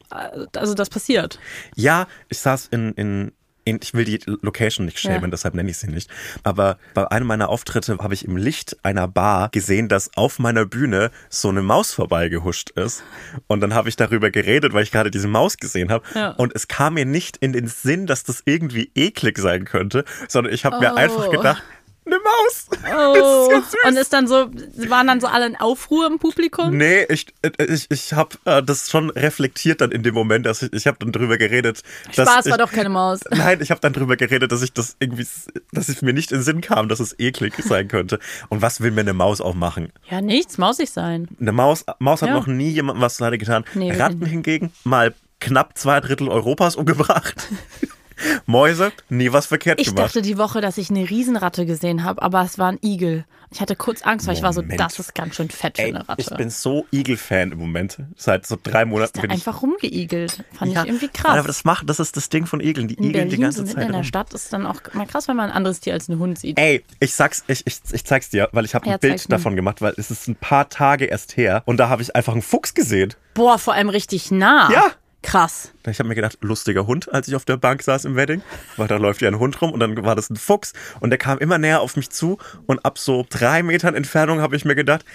[0.55, 1.39] also das passiert.
[1.75, 3.31] Ja, ich saß in, in
[3.65, 5.27] ich will die Location nicht schämen, Ja.
[5.29, 6.09] deshalb nenne ich sie nicht.
[6.43, 10.65] Aber bei einem meiner Auftritte habe ich im Licht einer Bar gesehen, dass auf meiner
[10.65, 13.03] Bühne so eine Maus vorbeigehuscht ist.
[13.47, 16.03] Und dann habe ich darüber geredet, weil ich gerade diese Maus gesehen habe.
[16.15, 16.31] Ja.
[16.31, 20.53] Und es kam mir nicht in den Sinn, dass das irgendwie eklig sein könnte, sondern
[20.53, 20.95] ich habe mir Oh.
[20.97, 21.63] einfach gedacht,
[22.05, 22.67] eine Maus.
[22.93, 23.47] Oh.
[23.49, 23.79] ganz süß.
[23.87, 24.49] Und ist dann so,
[24.89, 26.75] waren dann so alle in Aufruhr im Publikum?
[26.75, 30.61] Nee, ich, äh, ich, ich habe äh, das schon reflektiert dann in dem Moment, dass
[30.63, 31.81] ich, ich habe dann drüber geredet.
[32.11, 33.19] Spaß ich, war doch keine Maus.
[33.29, 35.27] Nein, ich habe dann drüber geredet, dass ich das irgendwie,
[35.71, 38.19] dass es mir nicht in den Sinn kam, dass es eklig sein könnte.
[38.49, 39.93] Und was will mir eine Maus auch machen?
[40.09, 41.27] Ja, nichts, mausig sein.
[41.39, 42.35] Eine Maus, Maus hat Ja.
[42.35, 43.63] noch nie jemandem was leider getan.
[43.75, 47.35] Nee, Ratten hingegen mal knapp zwei Drittel Europas umgebracht.
[48.45, 50.05] Mäuse, nie was verkehrt Ich gemacht.
[50.07, 53.25] dachte die Woche, dass ich eine Riesenratte gesehen habe, aber es war ein Igel.
[53.53, 54.79] Ich hatte kurz Angst, weil ich war so, Moment.
[54.79, 56.21] das ist ganz schön fett für Ey, eine Ratte.
[56.21, 57.97] ich bin so Igel-Fan im Moment.
[58.15, 59.35] Seit so drei Monaten bin ich.
[59.45, 60.41] einfach rumgeigelt.
[60.53, 61.37] Fand Ja, ich irgendwie krass.
[61.37, 62.87] Aber das macht, das ist das Ding von Igeln.
[62.87, 64.05] Die in igeln die ganze Zeit in der.
[64.05, 66.57] Stadt, ist dann auch mal krass, wenn man ein anderes Tier als einen Hund sieht.
[66.57, 69.57] Ey, ich sag's, ich, ich, ich zeig's dir, weil ich habe ein Ja, Bild davon
[69.57, 72.41] gemacht, weil es ist ein paar Tage erst her und da habe ich einfach einen
[72.41, 73.13] Fuchs gesehen.
[73.33, 74.71] Boah, vor allem richtig nah.
[74.71, 74.91] Ja.
[75.23, 75.71] Krass.
[75.87, 78.41] Ich habe mir gedacht, lustiger Hund, als ich auf der Bank saß im Wedding,
[78.77, 81.19] weil da läuft ja ein Hund rum und dann war das ein Fuchs und der
[81.19, 84.75] kam immer näher auf mich zu und ab so drei Metern Entfernung habe ich mir
[84.75, 85.05] gedacht,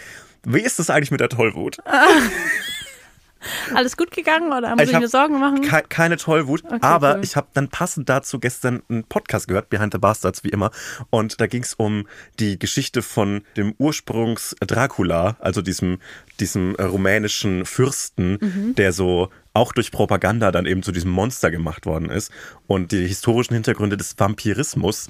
[0.44, 1.78] wie ist das eigentlich mit der Tollwut?
[3.74, 5.60] Alles gut gegangen oder haben Sie Ich hab mir Sorgen machen?
[5.60, 7.20] Ke keine Tollwut, aber cool.
[7.22, 10.72] ich habe dann passend dazu gestern einen Podcast gehört, Behind the Bastards, wie immer.
[11.10, 12.08] Und da ging es um
[12.40, 15.98] die Geschichte von dem Ursprungs Dracula, also diesem,
[16.40, 18.74] diesem äh, rumänischen Fürsten, Mhm.
[18.74, 22.30] der so auch durch Propaganda dann eben zu diesem Monster gemacht worden ist.
[22.66, 25.08] Und die historischen Hintergründe des Vampirismus.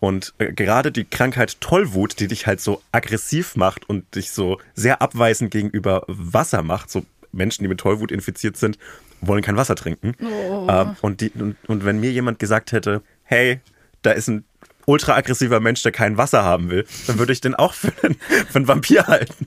[0.00, 4.58] Und äh, gerade die Krankheit Tollwut, die dich halt so aggressiv macht und dich so
[4.74, 8.78] sehr abweisend gegenüber Wasser macht, so Menschen, die mit Tollwut infiziert sind,
[9.20, 10.14] wollen kein Wasser trinken.
[10.68, 13.60] Ähm, und, die, und, und wenn mir jemand gesagt hätte, hey,
[14.02, 14.44] da ist ein
[14.86, 18.16] ultra aggressiver Mensch, der kein Wasser haben will, dann würde ich den auch für einen,
[18.16, 19.46] für einen Vampir halten.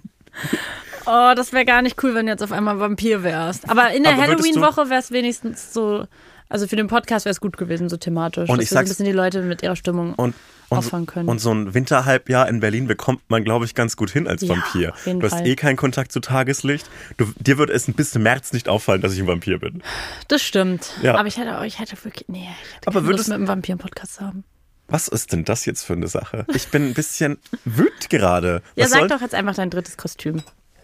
[1.08, 3.70] Oh, das wäre gar nicht cool, wenn du jetzt auf einmal Vampir wärst.
[3.70, 6.06] Aber in der Halloween-Woche wäre es wenigstens so
[6.50, 8.50] Also für den Podcast wäre es gut gewesen, so thematisch.
[8.50, 10.34] Und dass ich so ein sag's- bisschen die Leute mit ihrer Stimmung Und,
[10.70, 11.28] und, auffangen können.
[11.28, 14.50] und so ein Winterhalbjahr in Berlin bekommt man, glaube ich, ganz gut hin als Ja,
[14.56, 14.94] Vampir.
[15.06, 15.46] du hast Fall.
[15.48, 16.90] eh keinen Kontakt zu Tageslicht.
[17.18, 19.84] Du, dir wird es bis März nicht auffallen, dass ich ein Vampir bin.
[20.30, 20.94] das stimmt.
[21.02, 21.16] Ja.
[21.16, 23.74] Aber ich hätte, ich hätte wirklich, nee, ich hätte Aber würdest- Lust mit einem Vampir
[23.74, 24.46] einen Podcast zu haben.
[24.88, 26.46] Was ist denn das jetzt für eine Sache?
[26.56, 28.62] Ich bin ein bisschen wütend gerade.
[28.78, 30.44] Ja, Was sag soll- doch jetzt einfach dein drittes Kostüm.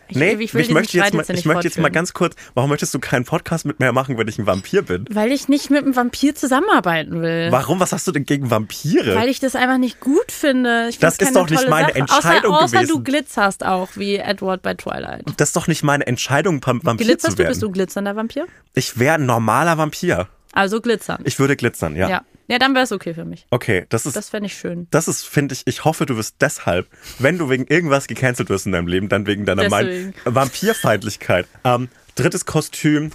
[0.10, 2.94] Ich, Nee, ich ich, möchte jetzt mal, ich möchte jetzt mal ganz kurz, warum möchtest
[2.94, 5.06] du keinen Podcast mit mir machen, wenn ich ein Vampir bin?
[5.10, 7.48] Weil ich nicht mit einem Vampir zusammenarbeiten will.
[7.52, 7.80] Warum?
[7.80, 9.16] Was hast du denn gegen Vampire?
[9.16, 10.88] Weil ich das einfach nicht gut finde.
[10.90, 12.00] Ich Das ist doch nicht meine Sache.
[12.00, 13.04] Entscheidung außer, außer du gewesen.
[13.04, 15.24] glitzerst auch, wie Edward bei Twilight.
[15.38, 17.50] das ist doch nicht meine Entscheidung, Vampir Glitzerst zu du, werden.
[17.52, 18.46] bist du glitzernder Vampir?
[18.74, 20.28] Ich wäre ein normaler Vampir.
[20.54, 21.22] Also glitzern.
[21.26, 22.08] Ich würde glitzern, ja.
[22.08, 22.22] ja.
[22.48, 23.48] ja, dann wäre es okay für mich.
[23.50, 24.88] Okay, das ist Das fände ich schön.
[24.92, 26.88] Das ist, finde ich, ich hoffe, du wirst deshalb,
[27.20, 30.14] wenn du wegen irgendwas gecancelt wirst in deinem Leben, dann wegen deiner mein Deswegen.
[30.26, 31.48] Vampirfeindlichkeit.
[31.64, 33.12] Ähm, drittes Kostüm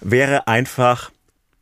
[0.00, 1.10] wäre einfach.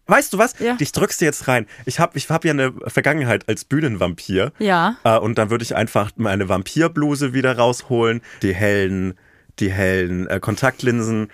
[0.07, 0.59] Weißt du was?
[0.59, 0.77] Ja.
[0.81, 1.67] Ich drück's dir jetzt rein.
[1.87, 4.53] Ich habe ich hab ja eine Vergangenheit als Bühnenvampir.
[4.59, 4.97] Ja.
[5.05, 9.15] Äh, und dann würde ich einfach meine Vampirbluse wieder rausholen, die hellen,
[9.61, 11.29] die hellen äh, Kontaktlinsen,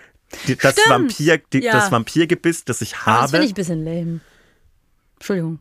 [0.46, 0.88] die, das Stimmt.
[0.88, 1.72] Vampir, die, Ja.
[1.72, 3.28] das Vampirgebiss, das ich Aber das habe.
[3.30, 4.20] finde ich ein bisschen lame.
[5.14, 5.58] Entschuldigung.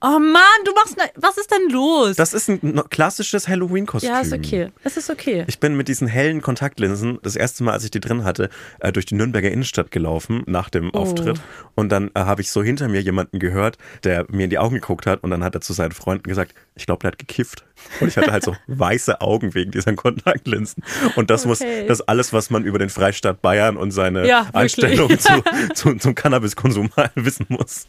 [0.00, 0.96] Oh Mann, du machst.
[0.96, 2.14] Ne was ist denn los?
[2.14, 4.08] das ist ein klassisches Halloween-Kostüm.
[4.10, 4.68] ja, ist okay.
[4.84, 5.44] Es ist okay.
[5.48, 8.92] Ich bin mit diesen hellen Kontaktlinsen das erste Mal, als ich die drin hatte, äh,
[8.92, 10.98] durch die Nürnberger Innenstadt gelaufen nach dem Oh.
[10.98, 11.40] Auftritt.
[11.74, 14.76] Und dann äh, habe ich so hinter mir jemanden gehört, der mir in die Augen
[14.76, 15.24] geguckt hat.
[15.24, 17.64] Und dann hat er zu seinen Freunden gesagt, ich glaube, der hat gekifft.
[18.00, 20.84] Und ich hatte halt so weiße Augen wegen dieser Kontaktlinsen.
[21.16, 21.86] Und das muss, Okay.
[21.88, 24.46] das ist alles, was man über den Freistaat Bayern und seine Ja.
[24.52, 25.42] Einstellung zu,
[25.74, 27.88] zu, zum Cannabiskonsum wissen muss.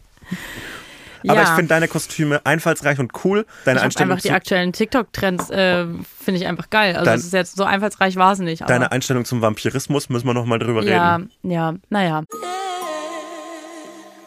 [1.27, 1.43] Aber ja.
[1.43, 3.45] ich finde deine Kostüme einfallsreich und cool.
[3.65, 5.85] Deine ich Einstellung einfach die aktuellen TikTok-Trends äh,
[6.21, 6.95] finde ich einfach geil.
[6.95, 8.61] Also Dein- es ist jetzt so einfallsreich war es nicht.
[8.61, 11.31] Aber deine Einstellung zum Vampirismus müssen wir noch mal drüber ja, reden.
[11.43, 12.23] ja, naja.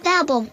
[0.02, 0.52] Werbung.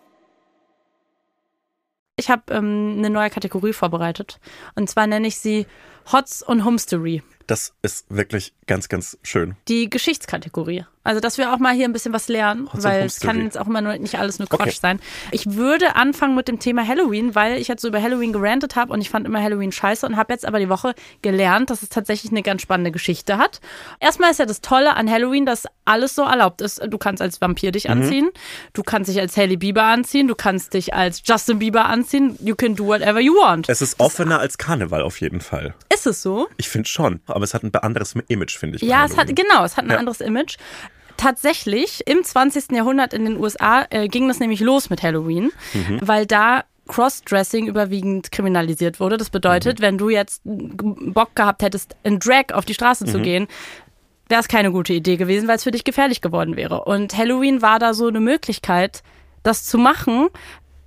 [2.21, 4.39] Ich habe ähm, eine neue Kategorie vorbereitet.
[4.75, 5.65] Und zwar nenne ich sie
[6.11, 7.23] Hots und Homestory.
[7.51, 9.57] Das ist wirklich ganz, ganz schön.
[9.67, 10.85] Die Geschichtskategorie.
[11.03, 13.57] Also, dass wir auch mal hier ein bisschen was lernen, und weil es kann jetzt
[13.59, 14.65] auch immer nur, nicht alles nur Okay.
[14.65, 14.99] Quatsch sein.
[15.31, 18.93] Ich würde anfangen mit dem Thema Halloween, weil ich jetzt so über Halloween gerantet habe
[18.93, 21.89] und ich fand immer Halloween scheiße und habe jetzt aber die Woche gelernt, dass es
[21.89, 23.61] tatsächlich eine ganz spannende Geschichte hat.
[23.99, 26.79] Erstmal ist ja das Tolle an Halloween, dass alles so erlaubt ist.
[26.87, 27.91] Du kannst als Vampir dich Mhm.
[27.91, 28.29] anziehen,
[28.73, 32.37] du kannst dich als Hailey Bieber anziehen, du kannst dich als Justin Bieber anziehen.
[32.41, 33.67] You can do whatever you want.
[33.69, 35.73] Es ist offener als Karneval auf jeden Fall.
[35.91, 36.47] Ist es so?
[36.57, 38.81] Ich finde schon, aber es hat ein anderes Image, finde ich.
[38.83, 39.97] Ja, es hat, genau, es hat ein Ja.
[39.97, 40.57] anderes Image.
[41.17, 42.71] Tatsächlich, im 20.
[42.75, 45.99] Jahrhundert in den USA äh, ging das nämlich los mit Halloween, Mhm.
[46.01, 49.17] weil da Crossdressing überwiegend kriminalisiert wurde.
[49.17, 49.83] Das bedeutet, Mhm.
[49.83, 53.09] wenn du jetzt Bock gehabt hättest, in Drag auf die Straße Mhm.
[53.11, 53.47] zu gehen,
[54.29, 56.85] wäre es keine gute Idee gewesen, weil es für dich gefährlich geworden wäre.
[56.85, 59.03] Und Halloween war da so eine Möglichkeit,
[59.43, 60.29] das zu machen,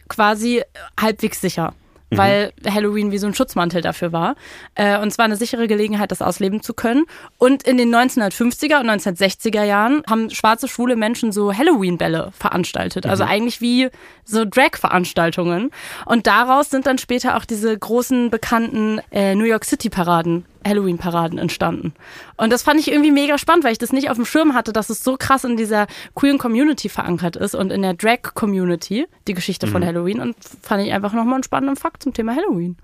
[0.09, 0.63] quasi
[1.01, 1.75] halbwegs sicher.
[2.19, 4.37] Weil Halloween wie so ein Schutzmantel dafür war.
[4.75, 7.05] Äh, und zwar eine sichere Gelegenheit, das ausleben zu können.
[7.39, 13.07] Und in den 1950er und 1960er Jahren haben schwarze, schwule Menschen so Halloween-Bälle veranstaltet.
[13.07, 13.89] Also eigentlich wie
[14.25, 15.71] so Drag-Veranstaltungen.
[16.07, 21.95] Und daraus sind dann später auch diese großen, bekannten äh, New York City-Paraden Halloween-Paraden entstanden.
[22.37, 24.73] Und das fand ich irgendwie mega spannend, weil ich das nicht auf dem Schirm hatte,
[24.73, 29.35] dass es so krass in dieser queeren Community verankert ist und in der Drag-Community, die
[29.35, 30.21] Geschichte von Halloween.
[30.21, 32.77] Und fand ich einfach nochmal einen spannenden Fakt zum Thema Halloween.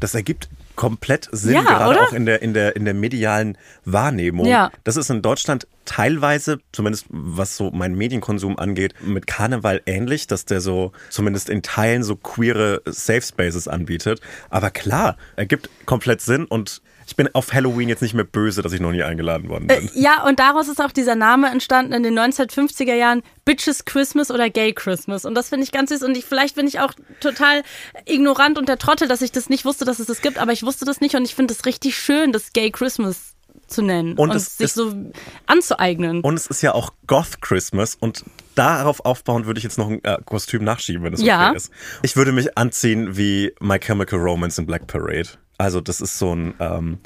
[0.00, 2.08] Das ergibt komplett Sinn, Ja, gerade oder?
[2.08, 4.46] auch in der, in, der, in der medialen Wahrnehmung.
[4.46, 4.70] Ja.
[4.82, 10.46] Das ist in Deutschland teilweise, zumindest was so meinen Medienkonsum angeht, mit Karneval ähnlich, dass
[10.46, 14.20] der so zumindest in Teilen so queere Safe Spaces anbietet.
[14.50, 18.72] Aber klar, ergibt komplett Sinn und ich bin auf Halloween jetzt nicht mehr böse, dass
[18.72, 19.90] ich noch nie eingeladen worden bin.
[19.94, 24.48] Ja, und daraus ist auch dieser Name entstanden in den 1950er Jahren, Bitches Christmas oder
[24.50, 25.24] Gay Christmas.
[25.24, 26.02] Und das finde ich ganz süß.
[26.02, 27.62] Und ich, vielleicht bin ich auch total
[28.06, 30.38] ignorant und der Trottel, dass ich das nicht wusste, dass es das gibt.
[30.38, 33.34] Aber ich wusste das nicht und ich finde es richtig schön, das Gay Christmas
[33.66, 34.92] zu nennen Und und, es sich ist- so
[35.46, 36.20] anzueignen.
[36.20, 40.02] Und es ist ja auch Goth Christmas und darauf aufbauend würde ich jetzt noch ein
[40.04, 41.50] äh, Kostüm nachschieben, wenn okay Ja.
[41.50, 41.70] ist.
[42.02, 45.28] Ich würde mich anziehen wie My Chemical Romance in Black Parade.
[45.64, 46.98] Also das ist so ein ähm,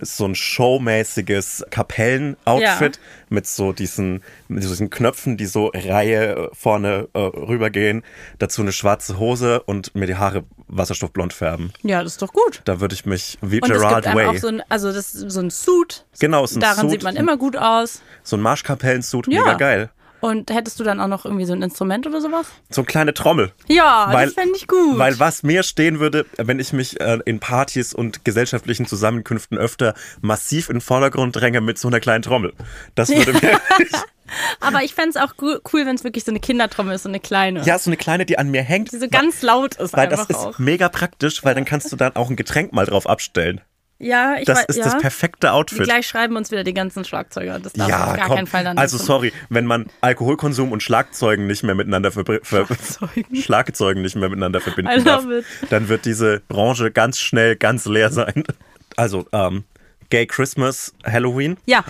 [0.00, 3.02] so ein showmäßiges Kapellen-Outfit Ja.
[3.30, 8.02] mit so diesen, mit diesen Knöpfen, die so Reihe äh, vorne äh, rübergehen.
[8.38, 11.72] Dazu eine schwarze Hose und mir die Haare wasserstoffblond färben.
[11.82, 12.62] ja, das ist doch gut.
[12.64, 14.36] Da würde ich mich wie Und es Gerard gibt einem Way.
[14.36, 16.06] auch so ein, also das ist so ein Suit.
[16.20, 16.90] Genau, es ist ein Daran Suit.
[16.92, 18.00] sieht man immer gut aus.
[18.22, 19.40] so ein Marschkapellensuit, Ja.
[19.42, 19.90] mega geil.
[20.20, 22.46] Und hättest du dann auch noch irgendwie so ein Instrument oder sowas?
[22.70, 23.52] So eine kleine Trommel.
[23.68, 24.98] Ja, Weil- das fände ich gut.
[24.98, 29.94] Weil was mir stehen würde, wenn ich mich äh, in Partys und gesellschaftlichen Zusammenkünften öfter
[30.20, 32.52] massiv in den Vordergrund dränge mit so einer kleinen Trommel.
[32.94, 33.60] Das würde mir.
[34.60, 37.20] Aber ich fände es auch cool, wenn es wirklich so eine Kindertrommel ist, so eine
[37.20, 37.62] kleine.
[37.62, 38.92] ja, so eine kleine, die an mir hängt.
[38.92, 40.58] Die so ganz laut ist weil das ist auch.
[40.58, 43.60] mega praktisch, weil dann kannst du dann auch ein Getränk mal drauf abstellen.
[44.00, 44.84] Ja, ich Das weiß, ist ja.
[44.84, 45.82] das perfekte Outfit.
[45.82, 47.58] Gleich schreiben uns wieder die ganzen Schlagzeuger.
[47.58, 48.36] Das darf ja, auf gar komm.
[48.36, 53.34] keinen Fall dann also sorry, wenn man Alkoholkonsum und Schlagzeugen nicht mehr miteinander Schlagzeugen.
[53.42, 55.44] Schlagzeugen nicht mehr miteinander verbinden darf, it.
[55.70, 58.44] dann wird diese Branche ganz schnell ganz leer sein.
[58.96, 59.64] Also ähm,
[60.10, 61.56] Gay Christmas, Halloween.
[61.66, 61.84] Ja,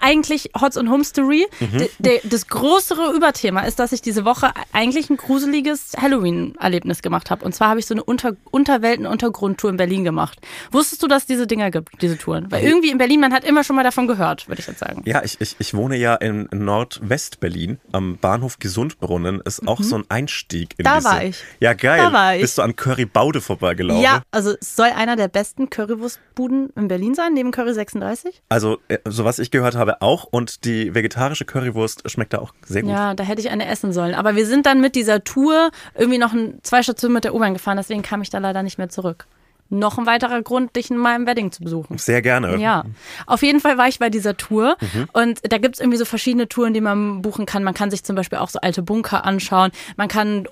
[0.00, 1.46] eigentlich Hots und Home Story.
[1.60, 1.86] Mhm.
[2.24, 7.44] Das größere Überthema ist, dass ich diese Woche eigentlich ein gruseliges Halloween-Erlebnis gemacht habe.
[7.44, 10.38] Und zwar habe ich so eine Unter Unterwelten-Untergrundtour in Berlin gemacht.
[10.70, 12.50] Wusstest du, dass es diese Dinger gibt, diese Touren?
[12.50, 15.02] Weil irgendwie in Berlin, man hat immer schon mal davon gehört, würde ich jetzt sagen.
[15.04, 17.78] Ja, ich, ich, ich wohne ja in Nordwest-Berlin.
[17.92, 20.88] Am Bahnhof Gesundbrunnen ist auch so ein Einstieg in Mhm.
[20.88, 21.08] Da diese...
[21.08, 21.44] war ich.
[21.60, 21.98] Ja, geil.
[21.98, 22.42] Da war ich.
[22.42, 24.02] Bist du an Currybaude vorbeigelaufen?
[24.02, 28.42] Ja, also es soll einer der besten Currywurstbuden in Berlin sein, neben Curry 36.
[28.50, 30.24] Also, äh, so was ich gehört habe, auch.
[30.24, 32.90] Und die vegetarische Currywurst schmeckt da auch sehr gut.
[32.90, 34.14] Ja, da hätte ich eine essen sollen.
[34.14, 37.54] Aber wir sind dann mit dieser Tour irgendwie noch ein, zwei Stationen mit der U-Bahn
[37.54, 39.26] gefahren, deswegen kam ich da leider nicht mehr zurück.
[39.68, 41.98] Noch ein weiterer Grund, dich in meinem Wedding zu besuchen.
[41.98, 42.56] Sehr gerne.
[42.58, 42.84] Ja,
[43.26, 45.08] auf jeden Fall war ich bei dieser Tour Mhm.
[45.12, 47.64] und da gibt's irgendwie so verschiedene Touren, die man buchen kann.
[47.64, 50.46] Man kann sich zum Beispiel auch so alte Bunker anschauen, man kann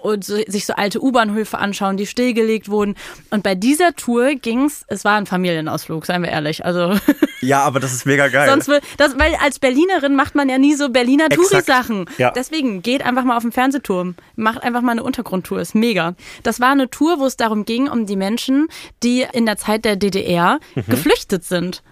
[0.46, 2.94] sich so alte U-Bahnhöfe anschauen, die stillgelegt wurden.
[3.30, 6.64] Und bei dieser Tour ging's, es war ein Familienausflug, seien wir ehrlich.
[6.64, 6.94] Also
[7.40, 8.48] Ja, aber das ist mega geil.
[8.48, 11.28] sonst will, das, weil als Berlinerin macht man ja nie so Berliner.
[11.28, 12.06] Touri-Sachen.
[12.18, 12.30] Ja.
[12.30, 16.14] Deswegen geht einfach mal auf den Fernsehturm, macht einfach mal eine Untergrundtour, ist mega.
[16.42, 18.68] Das war eine Tour, wo es darum ging, um die Menschen,
[19.04, 20.84] die in der Zeit der DDR Mhm.
[20.88, 21.82] geflüchtet sind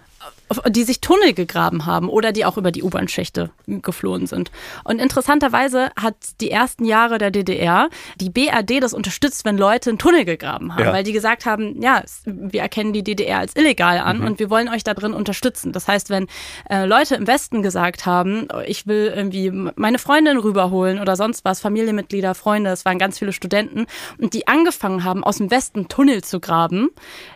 [0.69, 4.51] die sich Tunnel gegraben haben oder die auch über die U-Bahn-Schächte geflohen sind.
[4.83, 7.89] Und interessanterweise hat die ersten Jahre der DDR
[8.19, 10.93] die BRD das unterstützt, wenn Leute einen Tunnel gegraben haben, Ja.
[10.93, 14.25] weil die gesagt haben, ja, wir erkennen die DDR als illegal an Mhm.
[14.25, 15.71] und wir wollen euch da drin unterstützen.
[15.71, 16.27] Das heißt, wenn
[16.69, 21.59] äh, Leute im Westen gesagt haben, ich will irgendwie meine Freundin rüberholen oder sonst was,
[21.61, 23.85] Familienmitglieder, Freunde, es waren ganz viele Studenten
[24.17, 26.89] und die angefangen haben, aus dem Westen Tunnel zu graben,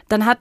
[0.10, 0.40] dann hat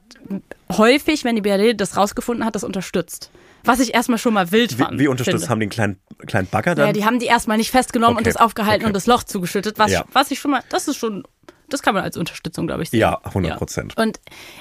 [0.72, 3.30] häufig, wenn die BRD das rausgefunden hat, das unterstützt.
[3.64, 4.98] Was ich erstmal schon mal wild Wie, fand.
[5.00, 5.48] wie unterstützt finde.
[5.50, 6.86] haben die einen kleinen, kleinen Bagger dann?
[6.86, 8.86] Ja, die haben die erstmal nicht festgenommen Okay, und das aufgehalten okay.
[8.90, 10.04] und das Loch zugeschüttet, was, Ja.
[10.12, 11.24] was ich schon mal, das ist schon,
[11.68, 13.00] das kann man als Unterstützung, glaube ich, sehen.
[13.00, 13.96] Ja, 100 Prozent.
[13.96, 14.18] Und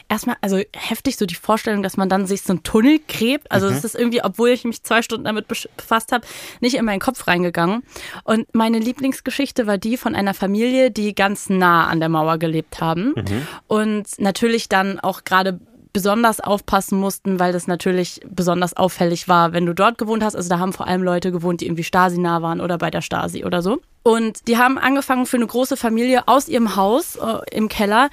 [0.10, 3.52] erstmal, also heftig so die Vorstellung, dass man dann sich so einen Tunnel gräbt.
[3.52, 3.74] Also Mhm.
[3.76, 6.26] das ist irgendwie, obwohl ich mich zwei Stunden damit befasst habe,
[6.62, 7.84] nicht in meinen Kopf reingegangen.
[8.24, 12.82] Und meine Lieblingsgeschichte war die von einer Familie, die ganz nah an der Mauer gelebt
[12.82, 13.48] haben Mhm.
[13.68, 15.60] und natürlich dann auch gerade
[15.96, 20.36] besonders aufpassen mussten, weil das natürlich besonders auffällig war, wenn du dort gewohnt hast.
[20.36, 23.46] Also da haben vor allem Leute gewohnt, die irgendwie Stasi-nah waren oder bei der Stasi
[23.46, 23.80] oder so.
[24.04, 28.10] Und die haben angefangen für eine große Familie aus ihrem Haus äh, im Keller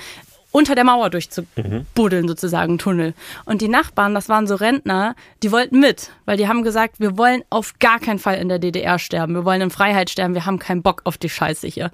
[0.52, 3.14] unter der Mauer durchzubuddeln, sozusagen, Tunnel.
[3.44, 7.18] Und die Nachbarn, das waren so Rentner, die wollten mit, weil die haben gesagt, wir
[7.18, 10.46] wollen auf gar keinen Fall in der DDR sterben, wir wollen in Freiheit sterben, wir
[10.46, 11.90] haben keinen Bock auf die Scheiße hier.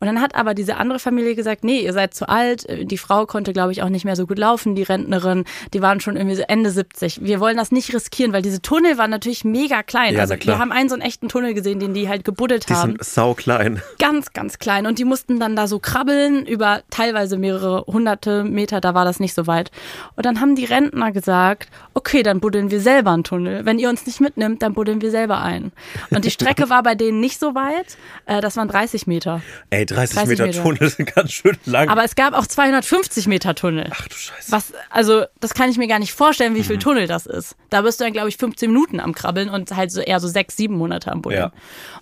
[0.00, 3.24] Und dann hat aber diese andere Familie gesagt, nee, ihr seid zu alt, die Frau
[3.24, 6.34] konnte, glaube ich, auch nicht mehr so gut laufen, die Rentnerin, die waren schon irgendwie
[6.34, 7.24] so Ende 70.
[7.24, 10.14] Wir wollen das nicht riskieren, weil diese Tunnel waren natürlich mega klein.
[10.14, 12.74] Ja, also wir haben einen so einen echten Tunnel gesehen, den die halt gebuddelt Die
[12.74, 13.80] haben sind sau klein.
[14.00, 14.86] ganz, ganz klein.
[14.86, 19.20] Und die mussten dann da so krabbeln über teilweise mehrere hunderte Meter, da war das
[19.20, 19.70] nicht so weit.
[20.16, 23.64] Und dann haben die Rentner gesagt, okay, dann buddeln wir selber einen Tunnel.
[23.64, 25.72] Wenn ihr uns nicht mitnimmt, dann buddeln wir selber ein.
[26.10, 29.42] Und die Strecke war bei denen nicht so weit, äh, das waren 30 Meter.
[29.70, 30.62] Ey, 30, 30 Meter, Meter.
[30.62, 31.88] Tunnel sind ganz schön lang.
[31.88, 33.90] Aber es gab auch 250 Meter Tunnel.
[33.90, 34.52] Ach du Scheiße.
[34.52, 37.56] Was, also, das kann ich mir gar nicht vorstellen, wie viel Tunnel das ist.
[37.70, 40.28] Da bist du dann, glaube ich, 15 Minuten am Krabbeln und halt so eher so
[40.28, 41.42] sechs, sieben Monate am Buddeln.
[41.42, 41.52] Ja.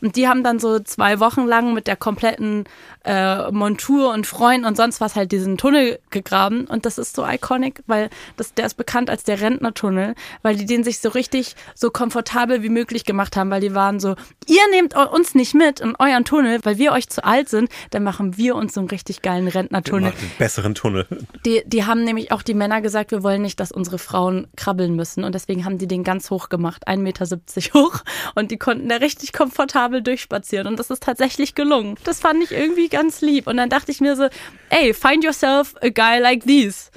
[0.01, 2.65] Und die haben dann so zwei Wochen lang mit der kompletten
[3.05, 6.67] äh, Montur und Freunden und sonst was halt diesen Tunnel gegraben.
[6.67, 10.67] Und das ist so iconic, weil das, der ist bekannt als der Rentnertunnel, weil die
[10.67, 14.63] den sich so richtig so komfortabel wie möglich gemacht haben, weil die waren so, ihr
[14.71, 18.37] nehmt uns nicht mit in euren Tunnel, weil wir euch zu alt sind, dann machen
[18.37, 20.13] wir uns so einen richtig geilen Rentnertunnel.
[20.13, 21.07] Einen besseren Tunnel.
[21.47, 24.95] Die, die haben nämlich auch die Männer gesagt, wir wollen nicht, dass unsere Frauen krabbeln
[24.95, 25.25] müssen.
[25.25, 27.27] Und deswegen haben die den ganz hoch gemacht, 1,70 Meter
[27.75, 28.03] hoch.
[28.35, 30.67] Und die konnten da richtig komfortabel durchspazieren.
[30.67, 31.97] Und das ist tatsächlich gelungen.
[32.05, 33.47] Das fand ich irgendwie ganz lieb.
[33.47, 34.29] Und dann dachte ich mir so,
[34.71, 36.91] ey, find yourself a guy like these.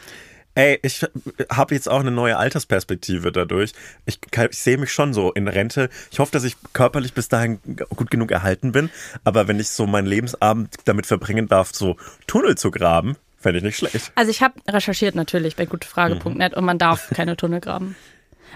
[0.55, 1.03] Ey, ich
[1.51, 3.71] habe jetzt auch eine neue Altersperspektive dadurch.
[4.05, 4.19] Ich,
[4.51, 5.89] ich sehe mich schon so in Rente.
[6.11, 7.59] Ich hoffe, dass ich körperlich bis dahin
[7.95, 8.91] gut genug erhalten bin.
[9.23, 11.95] Aber wenn ich so meinen Lebensabend damit verbringen darf, so
[12.27, 14.11] Tunnel zu graben, fände ich nicht schlecht.
[14.13, 17.95] Also ich habe recherchiert natürlich bei gutefrage.net und man darf keine Tunnel graben.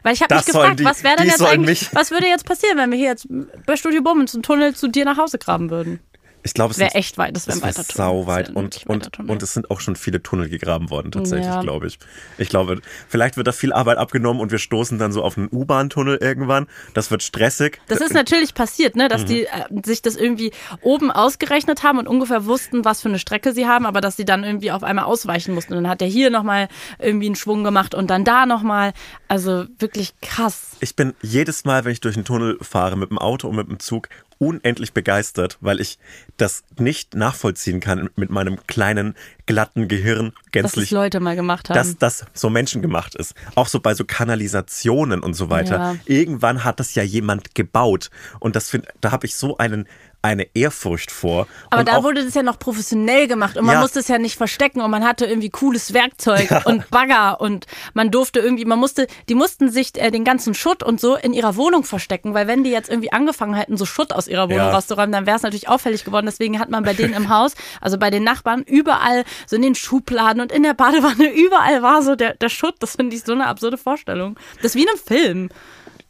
[0.04, 2.46] Weil ich habe mich gefragt, die- was wäre denn jetzt eigentlich, mich- was würde jetzt
[2.46, 3.28] passieren, wenn wir hier jetzt
[3.66, 6.00] bei Studio Bummens einen Tunnel zu dir nach Hause graben würden?
[6.48, 7.74] Ich glaube, es Wäre echt weit, das wäre Tunnel.
[7.94, 11.46] sau wär weit und, und, und es sind auch schon viele Tunnel gegraben worden, tatsächlich,
[11.46, 11.62] Ja.
[11.62, 12.00] glaube ich.
[12.38, 12.80] Ich glaube,
[13.10, 16.68] vielleicht wird da viel Arbeit abgenommen und wir stoßen dann so auf einen U-Bahn-Tunnel irgendwann.
[16.94, 17.82] Das wird stressig.
[17.88, 19.10] Das ist natürlich passiert, ne, Mhm.
[19.10, 19.50] dass die äh,
[19.84, 23.86] sich das irgendwie oben ausgerechnet haben und ungefähr wussten, was für eine Strecke sie haben,
[23.86, 25.74] aber dass sie dann irgendwie auf einmal ausweichen mussten.
[25.74, 28.94] Und dann hat er hier nochmal irgendwie einen Schwung gemacht und dann da nochmal.
[29.28, 30.78] Also wirklich krass.
[30.80, 33.68] Ich bin jedes Mal, wenn ich durch einen Tunnel fahre, mit dem Auto und mit
[33.68, 34.08] dem Zug,
[34.40, 35.98] unendlich begeistert, weil ich
[36.38, 40.92] das nicht nachvollziehen kann mit meinem kleinen, glatten Gehirn Dass das gänzlich.
[40.92, 41.76] Leute mal gemacht haben.
[41.76, 43.34] dass das so menschengemacht ist.
[43.56, 45.78] Auch so bei so Kanalisationen und so weiter.
[45.78, 45.96] Ja.
[46.06, 48.10] Irgendwann hat das ja jemand gebaut.
[48.40, 49.88] Und das find, da habe ich so einen,
[50.28, 51.48] eine Ehrfurcht vor.
[51.70, 53.82] aber da wurde das ja noch professionell gemacht und man Ja.
[53.82, 58.12] musste es ja nicht verstecken und man hatte irgendwie cooles Werkzeug und Bagger und man
[58.12, 61.56] durfte irgendwie, man musste, die mussten sich äh, den ganzen Schutt und so in ihrer
[61.56, 64.72] Wohnung verstecken, weil wenn die jetzt irgendwie angefangen hätten, so Schutt aus ihrer Wohnung Ja.
[64.72, 66.26] rauszuräumen, dann wäre es natürlich auffällig geworden.
[66.26, 69.76] Deswegen hat man bei denen im Haus, also bei den Nachbarn, überall so in den
[69.76, 72.76] Schubladen und in der Badewanne, überall war so der, der Schutt.
[72.80, 74.38] Das finde ich so eine absurde Vorstellung.
[74.62, 75.50] Das ist wie in einem Film.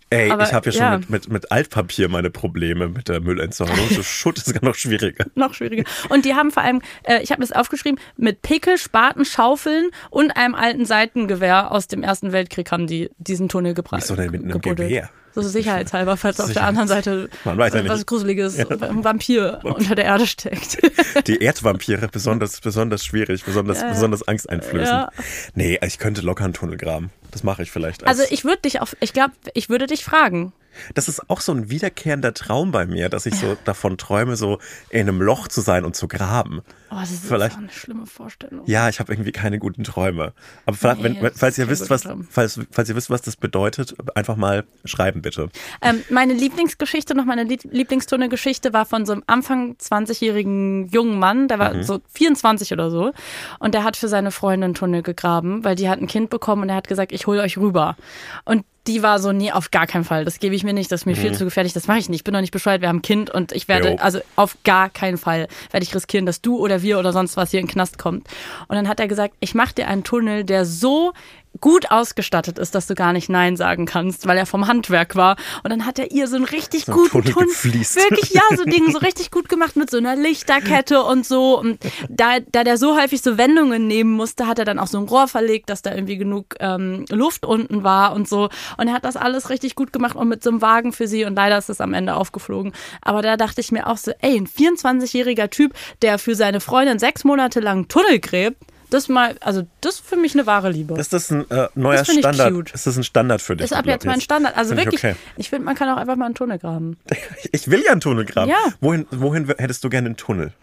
[0.09, 0.97] Ey, aber, ich habe ja schon ja.
[0.97, 3.75] Mit, mit, mit Altpapier meine Probleme mit der Müllentsorgung.
[3.89, 5.25] So Schutt ist gar noch schwieriger.
[5.35, 5.83] noch schwieriger.
[6.09, 10.31] Und die haben vor allem, äh, ich habe das aufgeschrieben, mit Pickel, Spaten, Schaufeln und
[10.31, 14.01] einem alten Seitengewehr aus dem Ersten Weltkrieg haben die diesen Tunnel gebracht.
[14.03, 14.89] Wieso denn mit einem gebuddelt.
[14.89, 15.09] Gewehr?
[15.33, 18.05] So sicherheitshalber, falls auf der Sicherheits- anderen Seite Man weiß ja was.
[18.05, 20.79] Gruseliges, ein Vampir unter der Erde steckt.
[21.27, 24.87] Die Erdvampire besonders, besonders schwierig, besonders, besonders angsteinflößend.
[24.89, 25.11] Ja.
[25.53, 27.11] Nee, ich könnte locker einen Tunnel graben.
[27.31, 28.07] Das mache ich vielleicht.
[28.07, 30.53] Also ich würde dich auf, ich glaube, ich würde dich fragen.
[30.93, 34.59] Das ist auch so ein wiederkehrender Traum bei mir, dass ich so davon träume, so
[34.89, 36.61] in einem Loch zu sein und zu graben.
[36.89, 38.63] Oh, das ist Vielleicht- so eine schlimme Vorstellung.
[38.65, 40.33] Ja, ich habe irgendwie keine guten Träume.
[40.65, 43.95] Aber vielleicht, Nee, wenn, falls ihr wisst, was, falls, falls ihr wisst, was das bedeutet,
[44.15, 45.49] einfach mal schreiben bitte.
[45.81, 51.47] Ähm, meine Lieblingsgeschichte, noch meine Lieb Lieblingstunnelgeschichte war von so einem Anfang 20-jährigen jungen Mann,
[51.47, 51.83] der war Mhm.
[51.83, 53.11] so 24 oder so.
[53.59, 56.63] Und der hat für seine Freundin einen Tunnel gegraben, weil die hat ein Kind bekommen
[56.63, 57.97] und er hat gesagt, ich hole euch rüber.
[58.45, 60.23] Und die war so, nee, auf gar keinen Fall.
[60.25, 60.91] Das gebe ich mir nicht.
[60.91, 61.73] Das ist mir viel zu gefährlich.
[61.73, 62.19] Das mache ich nicht.
[62.19, 62.81] Ich bin doch nicht bescheuert.
[62.81, 63.95] Wir haben ein Kind und ich werde, Mhm.
[63.97, 64.01] Jo.
[64.01, 67.51] also auf gar keinen Fall werde ich riskieren, dass du oder wir oder sonst was
[67.51, 68.27] hier in den Knast kommt.
[68.67, 71.13] Und dann hat er gesagt, ich mache dir einen Tunnel, der so
[71.61, 75.35] gut ausgestattet ist, dass du gar nicht Nein sagen kannst, weil er vom Handwerk war.
[75.63, 77.95] Und dann hat er ihr so einen richtig So guten gefliest.
[77.95, 81.59] Wirklich, ja, so Ding, so richtig gut gemacht mit so einer Lichterkette und so.
[81.59, 81.79] Und
[82.09, 85.05] da, da der so häufig so Wendungen nehmen musste, hat er dann auch so ein
[85.05, 88.49] Rohr verlegt, dass da irgendwie genug ähm, Luft unten war und so.
[88.77, 91.25] Und er hat das alles richtig gut gemacht und mit so einem Wagen für sie.
[91.25, 92.73] Und leider ist es am Ende aufgeflogen.
[93.01, 96.99] Aber da dachte ich mir auch so, ey, ein 24-jähriger Typ, der für seine Freundin
[96.99, 98.57] sechs Monate lang Tunnel gräbt,
[98.89, 100.97] das mal, also das ist für mich eine wahre Liebe.
[100.99, 102.53] Ist das ein äh, neuer Das ich Standard?
[102.53, 102.71] cute.
[102.71, 103.65] Ist das ein Standard für dich?
[103.65, 104.55] ist ab glaub jetzt mein Standard.
[104.55, 105.15] Also Find ich wirklich, okay.
[105.37, 106.97] ich finde, man kann auch einfach mal einen Tunnel graben.
[107.51, 108.49] Ich will ja einen Tunnel graben.
[108.49, 108.57] Ja.
[108.81, 110.53] Wohin, wohin hättest du gerne einen Tunnel?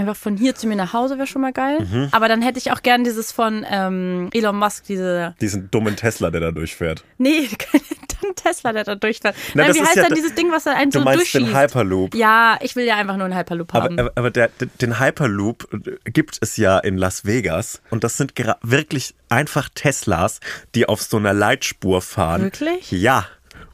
[0.00, 1.80] Einfach von hier zu mir nach Hause wäre schon mal geil.
[1.80, 2.08] Mhm.
[2.12, 5.34] Aber dann hätte ich auch gern dieses von ähm, Elon Musk, diese.
[5.42, 7.04] Diesen dummen Tesla, der da durchfährt.
[7.18, 7.82] Nee, kein
[8.34, 9.36] Tesla, der da durchfährt.
[9.52, 11.42] Na, Nein, wie heißt ja dann dieses Ding, was da einen Du so meinst den
[11.42, 11.62] durchschießt?
[11.62, 12.14] Hyperloop.
[12.14, 13.98] Ja, ich will ja einfach nur einen Hyperloop haben.
[13.98, 14.48] Aber, aber, der,
[14.80, 18.32] den Hyperloop äh, gibt es ja in Las Vegas und das sind
[18.62, 20.40] wirklich einfach Teslas,
[20.74, 22.40] die auf so einer Leitspur fahren.
[22.40, 22.90] Wirklich?
[22.90, 23.26] Ja.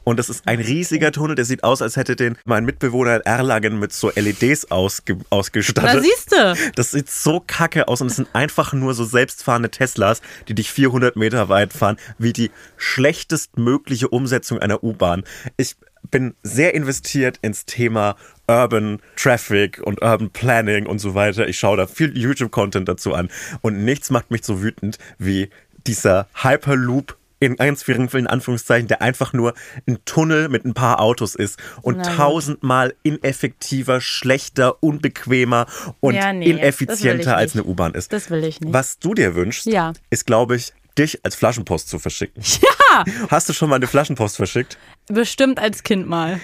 [0.07, 3.21] Und das ist ein riesiger Tunnel, der sieht aus, als hätte den mein Mitbewohner in
[3.23, 5.91] Erlangen mit so LEDs ausge, ausgestattet.
[5.95, 6.71] Na, siehste.
[6.75, 10.71] Das sieht so kacke aus und es sind einfach nur so selbstfahrende Teslas, die dich
[10.71, 15.25] 400 Meter weit fahren, wie die schlechtestmögliche Umsetzung einer U-Bahn.
[15.57, 15.75] Ich
[16.09, 18.15] bin sehr investiert ins Thema
[18.47, 21.49] Urban Traffic und Urban Planning und so weiter.
[21.49, 23.27] Ich schaue da viel YouTube-Content dazu an
[23.59, 25.49] und nichts macht mich so wütend wie
[25.85, 29.53] dieser Hyperloop in ganz vielen Anführungszeichen, der einfach nur
[29.87, 32.05] ein Tunnel mit ein paar Autos ist und gut.
[32.15, 35.67] tausendmal ineffektiver, schlechter, unbequemer
[35.99, 38.11] und Ja, nee, ineffizienter als eine U-Bahn ist.
[38.13, 38.73] Das will ich nicht.
[38.73, 39.93] Was du dir wünschst, Ja.
[40.09, 42.41] ist, glaube ich, dich als Flaschenpost zu verschicken.
[42.89, 44.77] Ja, Hast du schon mal eine Flaschenpost verschickt?
[45.07, 46.39] bestimmt als Kind mal.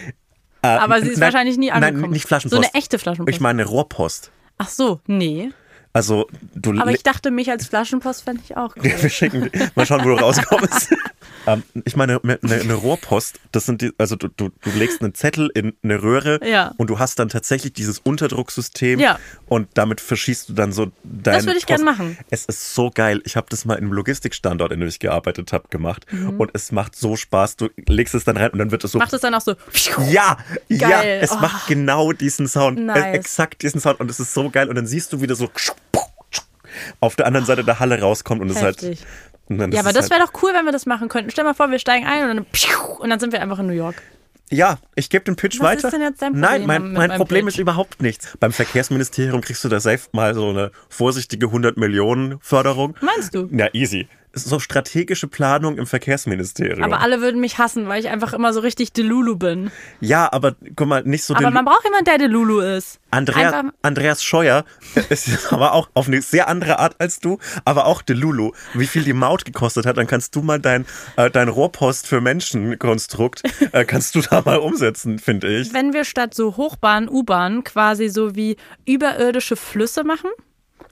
[0.61, 2.01] Äh, Aber sie ist nein, wahrscheinlich nie angekommen.
[2.01, 2.61] Nein, nicht Flaschenpost.
[2.61, 3.33] So eine echte Flaschenpost.
[3.33, 4.29] Ich meine Rohrpost.
[4.57, 5.49] Ach so, nee.
[5.95, 8.83] Also, du Aber ich dachte, mich als Flaschenpost fände ich auch cool.
[8.83, 10.91] wir schicken, mal schauen, wo du rauskommst.
[11.45, 15.13] ähm, ich meine, eine, eine Rohrpost, das sind die, also du, du, du legst einen
[15.13, 16.73] Zettel in eine Röhre Ja.
[16.77, 19.19] und du hast dann tatsächlich dieses Unterdrucksystem Ja.
[19.47, 21.97] und damit verschießt du dann so deine Das würde ich gern Post.
[21.99, 22.17] machen.
[22.31, 23.21] Es ist so geil.
[23.25, 26.07] Ich habe das mal in einem Logistikstandort, in dem ich gearbeitet habe, gemacht
[26.39, 27.57] und es macht so Spaß.
[27.57, 29.03] Du legst es dann rein und dann wird es so Mhm.
[29.03, 29.55] Macht es dann auch so.
[30.09, 30.37] ja,
[30.69, 31.19] ja, Geil.
[31.21, 31.35] es Oh.
[31.35, 32.79] macht genau diesen Sound.
[32.79, 33.15] Nice.
[33.15, 33.99] Exakt diesen Sound.
[33.99, 34.69] Und es ist so geil.
[34.69, 35.49] Und dann siehst du wieder so
[36.99, 38.81] auf der anderen Seite der Halle rauskommt und es halt.
[38.81, 39.05] Heftig.
[39.49, 41.29] Und dann Ja, aber es das halt, wäre doch cool, wenn wir das machen könnten.
[41.31, 42.45] Stell mal vor, wir steigen ein und dann,
[42.99, 43.95] und dann sind wir einfach in New York.
[44.49, 45.87] Ja, ich gebe den Pitch Was weiter.
[45.87, 47.55] ist denn jetzt dein Nein, Problem mein, mit mein meinem Problem Pitch?
[47.55, 48.37] ist überhaupt nichts.
[48.39, 52.95] Beim Verkehrsministerium kriegst du da safe mal so eine vorsichtige 100 Millionen Förderung.
[53.01, 53.47] Meinst du?
[53.51, 54.07] Ja, easy.
[54.35, 56.81] So strategische Planung im Verkehrsministerium.
[56.83, 59.69] Aber alle würden mich hassen, weil ich einfach immer so richtig Delulu bin.
[60.01, 62.99] ja, aber guck mal, nicht so Aber man braucht jemanden, der Delulu ist.
[63.11, 64.65] Andrea, Einfach- Andreas Scheuer
[65.09, 68.53] ist aber auch auf eine sehr andere Art als du, aber auch Delulu.
[68.73, 72.19] Wie viel die Maut gekostet hat, dann kannst du mal dein, äh, dein Rohrpost für
[72.19, 75.73] Menschenkonstrukt, äh, kannst du da mal umsetzen, finde ich.
[75.73, 80.29] Wenn wir statt so Hochbahn, U-Bahn quasi so wie überirdische Flüsse machen,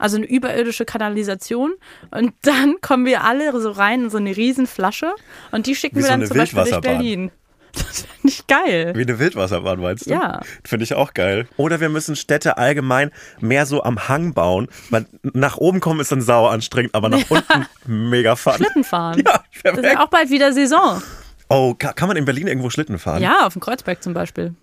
[0.02, 1.72] also eine überirdische Kanalisation,
[2.10, 5.12] und dann kommen wir alle so rein in so eine riesen Flasche
[5.50, 6.80] und die schicken Wie wir dann zum Beispiel durch.
[6.80, 7.30] Berlin.
[7.74, 8.92] Das finde ich geil.
[8.94, 10.10] Wie eine Wildwasserbahn, meinst du?
[10.10, 10.42] Ja.
[10.62, 11.48] Finde ich auch geil.
[11.56, 14.68] Oder wir müssen Städte allgemein mehr so am Hang bauen.
[14.90, 18.52] Weil nach oben kommen ist dann sauer anstrengend, aber nach unten mega fun.
[18.56, 19.22] Schlitten fahren.
[19.24, 19.86] Ja, das ist perfekt.
[19.86, 21.02] ja auch bald wieder Saison.
[21.48, 23.22] Oh, ka- kann man in Berlin irgendwo Schlitten fahren?
[23.22, 24.54] Ja, auf dem Kreuzberg zum Beispiel.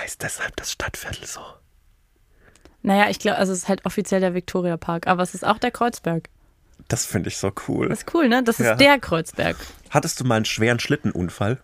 [0.00, 1.40] Heißt deshalb das Stadtviertel so?
[2.86, 5.58] Naja, ich glaube, also es ist halt offiziell der Viktoria Park, aber es ist auch
[5.58, 6.28] der Kreuzberg.
[6.86, 7.88] Das finde ich so cool.
[7.88, 8.44] Das ist cool, ne?
[8.44, 8.74] Das ist Ja.
[8.76, 9.56] der Kreuzberg.
[9.90, 11.58] Hattest du mal einen schweren Schlittenunfall?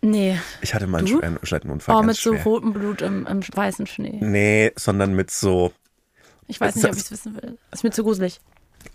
[0.00, 0.36] Nee.
[0.62, 1.18] Ich hatte mal einen Du?
[1.20, 1.94] schweren Schlittenunfall.
[1.96, 2.42] Oh, mit so schwer.
[2.42, 4.18] rotem Blut im, im weißen Schnee.
[4.20, 5.72] Nee, sondern mit so.
[6.48, 7.56] Ich weiß nicht, ob ich es wissen will.
[7.70, 8.40] Ist mir zu gruselig.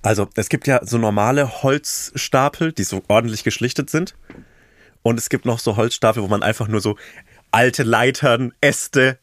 [0.01, 4.15] Also, es gibt ja so normale Holzstapel, die so ordentlich geschlichtet sind.
[5.01, 6.97] Und es gibt noch so Holzstapel, wo man einfach nur so
[7.51, 9.17] alte Leitern, Äste,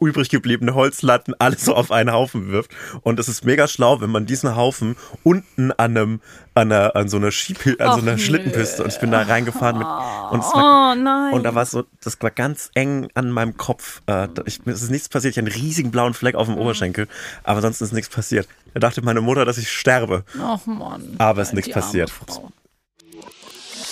[0.00, 2.70] übrig gebliebene Holzlatten alles so auf einen Haufen wirft.
[3.02, 6.20] Und es ist mega schlau, wenn man diesen Haufen unten an einem,
[6.54, 8.18] an, einer, an so einer Schieb, an so einer.
[8.18, 11.32] Schlittenpiste und ich bin da reingefahren mit und, es Oh war, nein.
[11.32, 14.02] und da war so, das war ganz eng an meinem Kopf.
[14.06, 15.32] Äh, ich, es ist nichts passiert.
[15.34, 16.60] Ich hatte einen riesigen blauen Fleck auf dem Mhm.
[16.62, 17.08] Oberschenkel,
[17.44, 18.46] aber sonst ist nichts passiert.
[18.74, 20.24] Da dachte meine Mutter, dass ich sterbe.
[20.40, 21.14] Ach Mann.
[21.18, 22.10] Aber es ist nichts passiert.
[22.10, 22.50] Frau.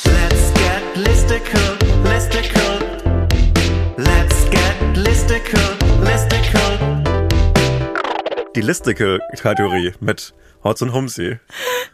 [0.05, 2.78] Let's get listicle, listicle.
[3.96, 4.38] Let's get
[5.09, 5.61] listicle,
[6.04, 7.02] listicle.
[8.54, 11.38] Die Listicle-Kategorie mit Hotz und Humsi.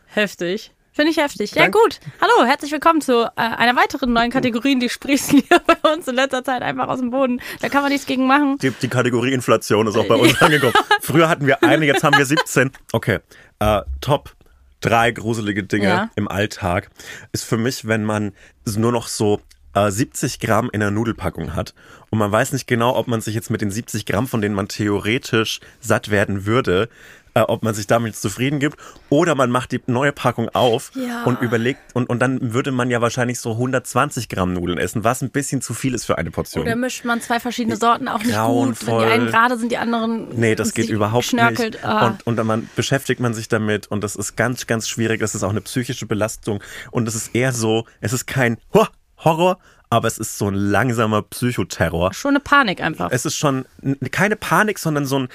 [0.06, 0.72] Heftig.
[0.90, 1.52] Finde ich heftig.
[1.54, 2.00] Ja, gut.
[2.20, 4.76] Hallo, herzlich willkommen zu äh, einer weiteren neuen Kategorie.
[4.80, 7.40] Die sprießen hier bei uns in letzter Zeit einfach aus dem Boden.
[7.60, 8.58] Da kann man nichts gegen machen.
[8.58, 10.74] Die, die Kategorie Inflation ist auch bei uns angekommen.
[11.00, 12.72] Früher hatten wir eine, jetzt haben wir 17.
[12.92, 13.20] Okay,
[13.60, 14.34] äh, Top
[14.80, 16.10] drei gruselige Dinge Ja.
[16.16, 16.90] im Alltag
[17.32, 18.32] ist für mich, wenn man
[18.66, 19.40] nur noch so
[19.74, 21.74] äh, 70 Gramm in einer Nudelpackung hat
[22.10, 24.54] und man weiß nicht genau, ob man sich jetzt mit den 70 Gramm, von denen
[24.54, 26.88] man theoretisch satt werden würde,
[27.36, 31.24] äh, ob man sich damit zufrieden gibt oder man macht die neue Packung auf Ja.
[31.24, 35.20] und überlegt und, und dann würde man ja wahrscheinlich so 120 Gramm Nudeln essen, was
[35.20, 36.62] ein bisschen zu viel ist für eine Portion.
[36.62, 38.86] Oder mischt man zwei verschiedene Sorten auch nicht gut.
[38.86, 40.28] Wenn die einen gerade sind, die anderen.
[40.38, 41.74] Nee, das geht überhaupt schnörkelt.
[41.74, 41.84] nicht.
[41.84, 42.06] Ah.
[42.06, 45.18] Und, und dann man, beschäftigt man sich damit und das ist ganz, ganz schwierig.
[45.20, 46.62] Das ist auch eine psychische Belastung.
[46.92, 48.86] Und es ist eher so, es ist kein Ho-
[49.24, 49.58] Horror,
[49.90, 52.12] aber es ist so ein langsamer Psychoterror.
[52.12, 53.10] Schon eine Panik einfach.
[53.10, 53.64] Es ist schon
[54.10, 55.28] keine Panik, sondern so ein,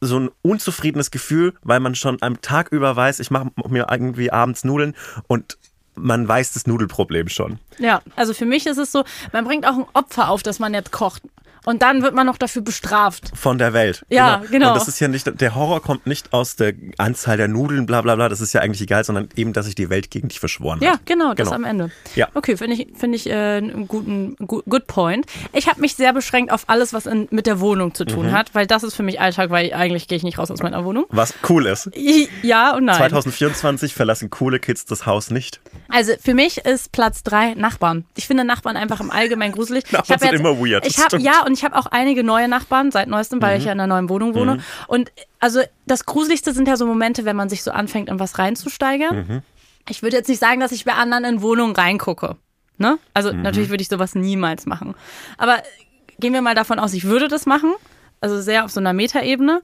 [0.00, 4.32] so ein unzufriedenes Gefühl, weil man schon am Tag über weiß, ich mache mir irgendwie
[4.32, 4.94] abends Nudeln
[5.26, 5.58] und
[5.94, 7.58] man weiß das Nudelproblem schon.
[7.78, 10.72] Ja, also für mich ist es so, man bringt auch ein Opfer auf, dass man
[10.74, 11.22] jetzt kocht.
[11.66, 13.32] Und dann wird man noch dafür bestraft.
[13.34, 14.04] Von der Welt.
[14.08, 14.68] Ja, genau.
[14.68, 18.00] Und das ist ja nicht, der Horror kommt nicht aus der Anzahl der Nudeln, bla
[18.02, 20.40] bla bla, das ist ja eigentlich egal, sondern eben, dass sich die Welt gegen dich
[20.40, 21.06] verschworen Ja, hat.
[21.06, 21.56] genau, das Genau.
[21.56, 21.90] am Ende.
[22.16, 22.28] Ja.
[22.34, 25.26] Okay, finde ich, finde ich äh, einen guten gu- good point.
[25.52, 28.08] Ich habe mich sehr beschränkt auf alles, was in, mit der Wohnung zu Mhm.
[28.08, 30.62] tun hat, weil das ist für mich Alltag, weil eigentlich gehe ich nicht raus aus
[30.62, 31.04] meiner Wohnung.
[31.10, 31.90] Was cool ist.
[32.42, 32.96] Ja und nein.
[32.96, 35.60] 2024 verlassen coole Kids das Haus nicht.
[35.88, 38.04] Also für mich ist Platz drei Nachbarn.
[38.16, 39.84] Ich finde Nachbarn einfach im Allgemeinen gruselig.
[39.92, 42.90] Nachbarn ich sind immer weird, Ich hab, ja, und ich habe auch einige neue Nachbarn
[42.92, 44.52] seit neuestem, weil ich ja in einer neuen Wohnung wohne.
[44.86, 48.38] Und also das Gruseligste sind ja so Momente, wenn man sich so anfängt, in was
[48.38, 49.42] reinzusteigern.
[49.88, 52.36] Ich würde jetzt nicht sagen, dass ich bei anderen in Wohnungen reingucke.
[52.78, 52.98] Ne?
[53.14, 54.94] Also natürlich würde ich sowas niemals machen.
[55.38, 55.56] Aber
[56.20, 57.72] gehen wir mal davon aus, ich würde das machen.
[58.20, 59.62] Also sehr auf so einer Metaebene we-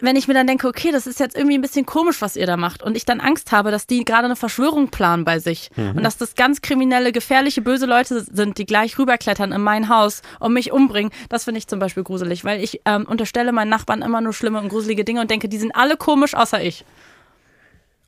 [0.00, 2.46] wenn ich mir dann denke, okay, das ist jetzt irgendwie ein bisschen komisch, was ihr
[2.46, 5.70] da macht, und ich dann Angst habe, dass die gerade eine Verschwörung planen bei sich
[5.76, 10.22] und dass das ganz kriminelle, gefährliche, böse Leute sind, die gleich rüberklettern in mein Haus
[10.38, 14.02] und mich umbringen, das finde ich zum Beispiel gruselig, weil ich ähm, unterstelle meinen Nachbarn
[14.02, 16.84] immer nur schlimme und gruselige Dinge und denke, die sind alle komisch, außer ich.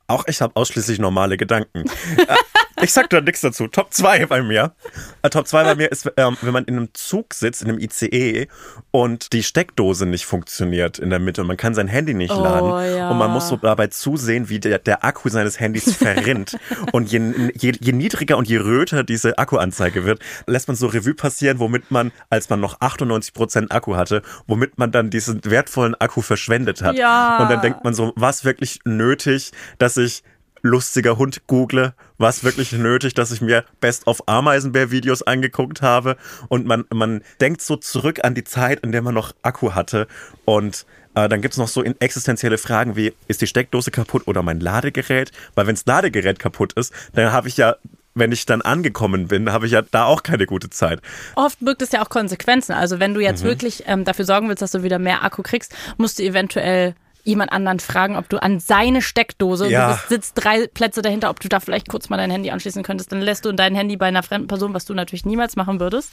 [0.07, 1.85] Auch ich habe ausschließlich normale Gedanken.
[2.85, 3.67] Ich sag da nichts dazu.
[3.67, 4.75] Top 2 bei mir.
[5.23, 7.79] Äh, Top 2 bei mir ist, ähm, wenn man in einem Zug sitzt, in einem
[7.79, 8.47] ICE
[8.91, 12.43] und die Steckdose nicht funktioniert in der Mitte und man kann sein Handy nicht Oh,
[12.43, 13.09] laden ja.
[13.09, 16.59] und man muss so dabei zusehen, wie der, der Akku seines Handys verrinnt.
[16.91, 21.15] und je, je, je niedriger und je röter diese Akkuanzeige wird, lässt man so Revue
[21.15, 26.21] passieren, womit man, als man noch 98% Akku hatte, womit man dann diesen wertvollen Akku
[26.21, 26.95] verschwendet hat.
[26.95, 27.39] Ja.
[27.41, 30.21] Und dann denkt man so, was wirklich nötig, dass ich
[30.61, 36.65] lustiger Hund google, was wirklich nötig, dass ich mir Best of Ameisenbär-Videos angeguckt habe und
[36.65, 40.07] man, man denkt so zurück an die Zeit, in der man noch Akku hatte
[40.45, 40.85] und
[41.15, 44.59] äh, dann gibt es noch so existenzielle Fragen wie, ist die Steckdose kaputt oder mein
[44.59, 45.31] Ladegerät?
[45.55, 47.75] Weil wenn das Ladegerät kaputt ist, dann habe ich ja
[48.15, 51.01] wenn ich dann angekommen bin, habe ich ja da auch keine gute Zeit.
[51.35, 52.71] Oft birgt es ja auch Konsequenzen.
[52.71, 55.75] Also wenn du jetzt wirklich ähm, dafür sorgen willst, dass du wieder mehr Akku kriegst,
[55.97, 56.95] musst du eventuell
[57.25, 59.87] jemand anderen fragen, ob du an seine Steckdose, Ja.
[59.89, 62.83] du bist, sitzt drei Plätze dahinter, ob du da vielleicht kurz mal dein Handy anschließen
[62.83, 63.11] könntest.
[63.11, 66.11] Dann lässt du dein Handy bei einer fremden Person, was du natürlich niemals machen würdest.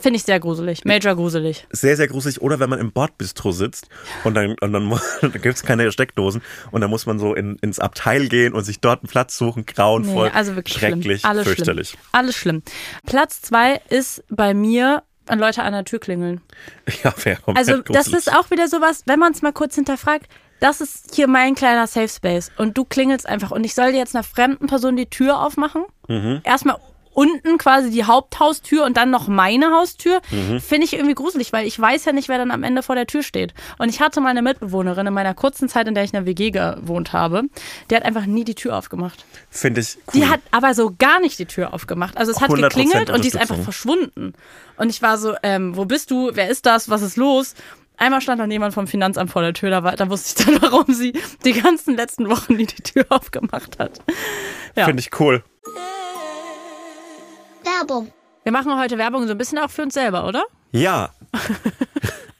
[0.00, 0.86] Finde ich sehr gruselig.
[0.86, 1.66] Major gruselig.
[1.70, 2.40] sehr, sehr gruselig.
[2.40, 3.88] Oder wenn man im Bordbistro sitzt
[4.24, 4.88] und dann, und dann,
[5.20, 6.40] dann gibt es keine Steckdosen
[6.70, 9.66] und dann muss man so in, ins Abteil gehen und sich dort einen Platz suchen.
[9.66, 11.30] Grauenvoll, Nee, also wirklich schrecklich, schlimm.
[11.30, 11.88] Alles fürchterlich.
[11.90, 12.00] Schlimm.
[12.12, 12.62] Alles schlimm.
[13.04, 16.40] Platz zwei ist bei mir, wenn Leute an der Tür klingeln.
[17.04, 20.26] Ja, wäre Also das ist auch wieder sowas, wenn man es mal kurz hinterfragt,
[20.60, 23.98] das ist hier mein kleiner Safe Space und du klingelst einfach und ich soll dir
[23.98, 25.84] jetzt einer fremden Person die Tür aufmachen.
[26.08, 26.40] Mhm.
[26.42, 26.76] Erstmal
[27.18, 30.60] unten quasi die Haupthaustür und dann noch meine Haustür, Mhm.
[30.60, 33.08] finde ich irgendwie gruselig, weil ich weiß ja nicht, wer dann am Ende vor der
[33.08, 33.54] Tür steht.
[33.78, 36.26] Und ich hatte mal eine Mitbewohnerin in meiner kurzen Zeit, in der ich in der
[36.26, 37.42] WG gewohnt habe,
[37.90, 39.24] die hat einfach nie die Tür aufgemacht.
[39.50, 40.02] Finde ich cool.
[40.14, 42.16] Die hat aber so gar nicht die Tür aufgemacht.
[42.16, 44.34] Also es hat 100% geklingelt und die ist einfach verschwunden.
[44.76, 46.30] Und ich war so, ähm, wo bist du?
[46.34, 46.88] Wer ist das?
[46.88, 47.54] Was ist los?
[47.96, 50.62] Einmal stand noch jemand vom Finanzamt vor der Tür, da, war, da wusste ich dann,
[50.72, 51.14] warum sie
[51.44, 53.98] die ganzen letzten Wochen nie die Tür aufgemacht hat.
[54.76, 54.84] Ja.
[54.84, 55.42] Finde ich cool.
[57.88, 58.12] Werbung.
[58.42, 60.44] Wir machen heute Werbung so ein bisschen auch für uns selber, oder?
[60.72, 61.10] Ja.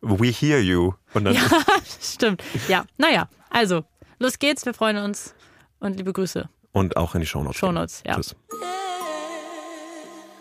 [0.00, 0.92] We hear you.
[1.14, 1.42] Und dann Ja,
[2.00, 2.42] stimmt.
[2.68, 3.84] Ja, naja, also,
[4.18, 5.34] los geht's, wir freuen uns
[5.80, 6.48] und liebe Grüße.
[6.72, 7.58] und auch in die Shownotes.
[7.58, 8.14] Shownotes, ja.
[8.16, 8.34] Tschüss.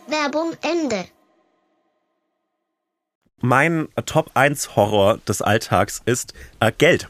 [0.07, 1.05] Werbung Ende.
[3.41, 7.09] Mein Top 1 Horror des Alltags ist äh, Geld.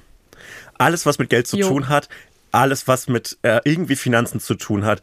[0.77, 1.67] Alles, was mit Geld zu Jo.
[1.69, 2.09] tun hat,
[2.51, 5.01] alles, was mit äh, irgendwie Finanzen zu tun hat.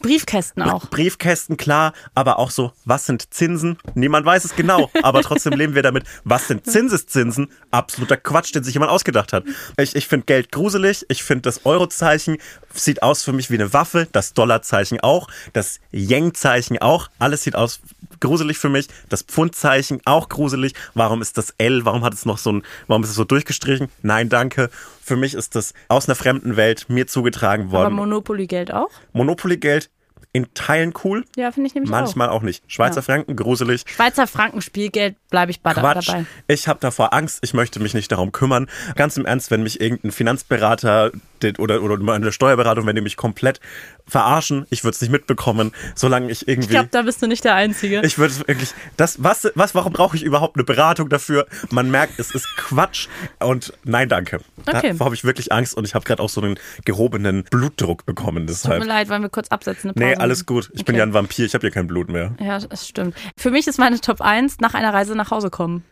[0.00, 0.86] Briefkästen auch.
[0.88, 3.78] Briefkästen, klar, aber auch so, was sind Zinsen?
[3.94, 6.04] Niemand weiß es genau, aber trotzdem leben wir damit.
[6.24, 7.50] Was sind Zinseszinsen?
[7.70, 9.44] Absoluter Quatsch, den sich jemand ausgedacht hat.
[9.76, 12.38] Ich, ich finde Geld gruselig, ich finde das Eurozeichen
[12.72, 17.56] sieht aus für mich wie eine Waffe, das Dollarzeichen auch, das Yen-Zeichen auch, alles sieht
[17.56, 17.80] aus
[18.20, 20.74] gruselig für mich, das Pfundzeichen auch gruselig.
[20.94, 21.84] Warum ist das L?
[21.84, 23.88] Warum hat es noch so ein, warum ist es so durchgestrichen?
[24.02, 24.70] Nein, danke.
[25.02, 27.94] Für mich ist das aus einer fremden Welt mir zugetragen Aber worden.
[27.94, 28.90] Monopoly-Geld auch?
[29.12, 29.90] Monopoly-Geld
[30.32, 32.62] in Teilen cool, Ja, finde ich nämlich manchmal auch, nicht.
[32.70, 33.02] Schweizer Ja.
[33.02, 33.82] Franken, gruselig.
[33.84, 33.90] auch.
[33.90, 36.06] Schweizer Franken Spielgeld bleibe ich bei Quatsch.
[36.08, 36.24] dabei.
[36.46, 38.68] Ich habe davor Angst, ich möchte mich nicht darum kümmern.
[38.94, 41.10] Ganz im Ernst, wenn mich irgendein Finanzberater
[41.42, 43.60] den- oder, oder meine Steuerberatung, wenn die mich komplett
[44.06, 46.66] verarschen, ich würde es nicht mitbekommen, solange ich irgendwie.
[46.66, 48.00] Ich glaube, da bist du nicht der Einzige.
[48.04, 51.46] Ich würde es wirklich, das, was, was, warum brauche ich überhaupt eine Beratung dafür?
[51.70, 54.40] Man merkt, es ist Quatsch und nein, danke.
[54.66, 54.90] Okay.
[54.92, 58.46] Davor habe ich wirklich Angst und ich habe gerade auch so einen gehobenen Blutdruck bekommen.
[58.46, 58.80] Tut Deshalb.
[58.82, 59.92] mir leid, wollen wir kurz absetzen?
[59.94, 60.70] Nee, alles gut.
[60.74, 60.98] Ich bin Okay.
[60.98, 62.32] ja ein Vampir, ich habe ja kein Blut mehr.
[62.40, 63.14] Ja, das stimmt.
[63.36, 65.84] Für mich ist meine Top 1 nach einer Reise nach Hause kommen.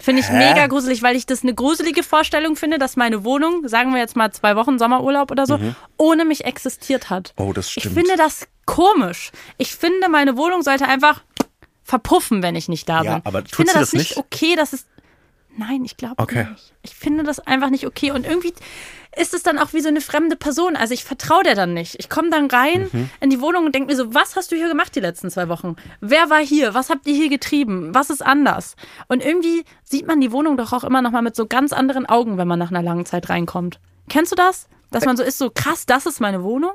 [0.00, 3.92] Finde ich mega gruselig, weil ich das eine gruselige Vorstellung finde, dass meine Wohnung, sagen
[3.92, 5.58] wir jetzt mal zwei Wochen Sommerurlaub oder so,
[5.98, 7.34] ohne mich existiert hat.
[7.38, 7.44] Mhm.
[7.44, 7.94] Oh, das Ich stimmt.
[7.96, 9.30] finde das komisch.
[9.58, 11.22] Ich finde, meine Wohnung sollte einfach
[11.84, 13.26] verpuffen, wenn ich nicht da Ja, bin.
[13.26, 14.18] aber ich tut finde sie das das nicht nicht?
[14.18, 14.86] okay, dass es.
[15.56, 16.46] Nein, ich glaube Okay.
[16.50, 16.72] nicht.
[16.82, 18.12] Ich finde das einfach nicht okay.
[18.12, 18.54] Und irgendwie
[19.16, 20.76] ist es dann auch wie so eine fremde Person.
[20.76, 21.96] Also ich vertraue der dann nicht.
[21.98, 23.10] Ich komme dann rein Mhm.
[23.20, 25.48] in die Wohnung und denke mir so, was hast du hier gemacht die letzten zwei
[25.48, 25.76] Wochen?
[26.00, 26.74] Wer war hier?
[26.74, 27.94] Was habt ihr hier getrieben?
[27.94, 28.76] Was ist anders?
[29.08, 32.06] Und irgendwie sieht man die Wohnung doch auch immer noch mal mit so ganz anderen
[32.06, 33.80] Augen, wenn man nach einer langen Zeit reinkommt.
[34.08, 34.68] Kennst du das?
[34.92, 36.72] Dass man so ist, so krass, das ist meine Wohnung?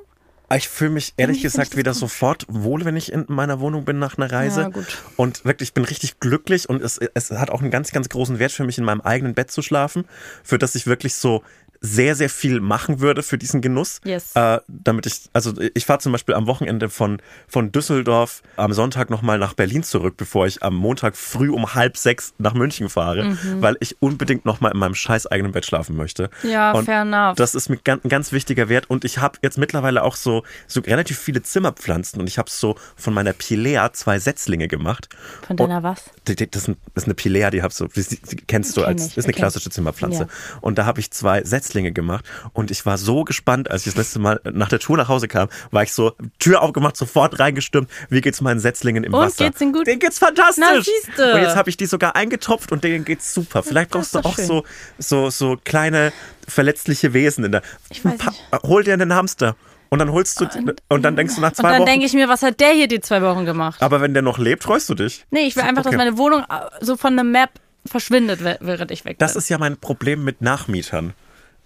[0.56, 2.00] Ich fühle mich ehrlich gesagt wieder gut.
[2.00, 4.62] sofort wohl, wenn ich in meiner Wohnung bin nach einer Reise.
[4.62, 4.86] Ja, gut.
[5.18, 8.38] Und wirklich, ich bin richtig glücklich und es, es hat auch einen ganz, ganz großen
[8.38, 10.06] Wert für mich, in meinem eigenen Bett zu schlafen,
[10.44, 11.42] für das ich wirklich so
[11.86, 14.00] sehr, sehr viel machen würde für diesen Genuss.
[14.04, 14.32] Yes.
[14.36, 19.10] Äh, damit ich, also ich fahre zum Beispiel am Wochenende von, von Düsseldorf am Sonntag
[19.10, 23.24] nochmal nach Berlin zurück, bevor ich am Montag früh um halb sechs nach München fahre,
[23.26, 23.62] Mhm.
[23.62, 26.30] weil ich unbedingt nochmal in meinem scheiß eigenen Bett schlafen möchte.
[26.44, 27.36] Ja, und fair enough.
[27.36, 30.44] Das ist mir ganz, ein ganz wichtiger Wert und ich habe jetzt mittlerweile auch so,
[30.68, 35.10] so relativ viele Zimmerpflanzen und ich habe so von meiner Pilea zwei Setzlinge gemacht.
[35.48, 36.04] Von deiner was?
[36.28, 38.76] Die- die- Das ist ein- das ist eine Pilea, die hab so, die, die kennst
[38.78, 39.40] du Kenn als, ich, ist eine okay.
[39.42, 40.24] klassische Zimmerpflanze.
[40.24, 40.28] Ja.
[40.62, 43.98] Und da habe ich zwei Setzlinge gemacht und ich war so gespannt, als ich das
[43.98, 47.90] letzte Mal nach der Tour nach Hause kam, war ich so, Tür aufgemacht, sofort reingestürmt.
[48.10, 49.46] Wie geht's meinen Setzlingen im Und, Wasser?
[49.46, 49.88] geht's ihnen gut?
[49.88, 50.64] Denen geht's fantastisch.
[50.68, 51.34] Na, siehste.
[51.34, 53.64] Und jetzt habe ich die sogar eingetopft und denen geht's super.
[53.64, 54.46] Vielleicht brauchst du auch schön.
[54.46, 54.64] so,
[54.98, 56.12] so, so kleine
[56.48, 57.62] verletzliche Wesen in der.
[57.90, 58.64] Ich weiß nicht.
[58.64, 59.56] Hol dir einen Hamster.
[59.90, 60.48] Und dann holst du,
[60.90, 61.86] und, dann denkst du nach Und zwei dann Wochen.
[61.86, 63.82] denke ich mir, was hat der hier die zwei Wochen gemacht?
[63.82, 65.26] aber wenn der noch lebt, freust du dich.
[65.30, 65.92] Nee, ich will einfach, Okay.
[65.92, 67.52] dass meine Wohnung äh, so von der Map
[67.86, 69.26] verschwindet, während ich weg bin.
[69.26, 71.14] Das ist ja mein Problem mit Nachmietern.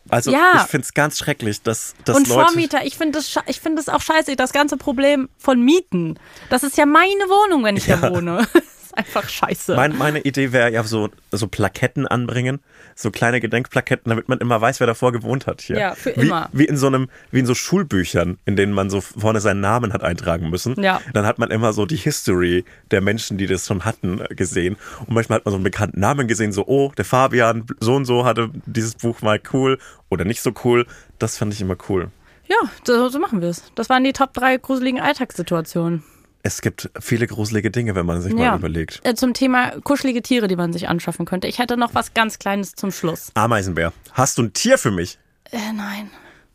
[0.09, 0.53] Also Ja.
[0.63, 2.41] ich finde es ganz schrecklich, dass, dass und Leute.
[2.47, 6.17] Vormieter, ich finde das, ich finde das auch scheiße, das ganze Problem von Mieten.
[6.49, 7.97] Das ist ja meine Wohnung, wenn ich Ja.
[7.97, 8.47] da wohne.
[8.89, 9.75] ist einfach scheiße.
[9.75, 12.59] Mein, meine Idee wäre ja so, so Plaketten anbringen,
[12.95, 15.77] so kleine Gedenkplaketten, damit man immer weiß, wer davor gewohnt hat hier.
[15.77, 16.49] Ja, für wie, immer.
[16.51, 19.93] Wie in so einem, wie in so Schulbüchern, in denen man so vorne seinen Namen
[19.93, 20.81] hat eintragen müssen.
[20.81, 21.01] Ja.
[21.13, 24.75] Dann hat man immer so die History der Menschen, die das schon hatten, äh, gesehen.
[25.05, 28.05] Und manchmal hat man so einen bekannten Namen gesehen, so, oh, der Fabian, so und
[28.05, 29.77] so hatte dieses Buch mal cool
[30.09, 30.85] oder nicht so cool.
[31.19, 32.09] Das fand ich immer cool.
[32.47, 33.63] ja, so, so machen wir es.
[33.75, 36.03] Das waren die Top 3 gruseligen Alltagssituationen.
[36.41, 39.01] Es gibt viele gruselige Dinge, wenn man sich mal überlegt.
[39.03, 41.47] Äh, Zum Thema kuschelige Tiere, die man sich anschaffen könnte.
[41.47, 43.31] Ich hätte noch was ganz Kleines zum Schluss.
[43.33, 43.91] Ameisenbär.
[44.13, 45.19] Hast du ein Tier für mich?
[45.51, 46.09] Äh, nein,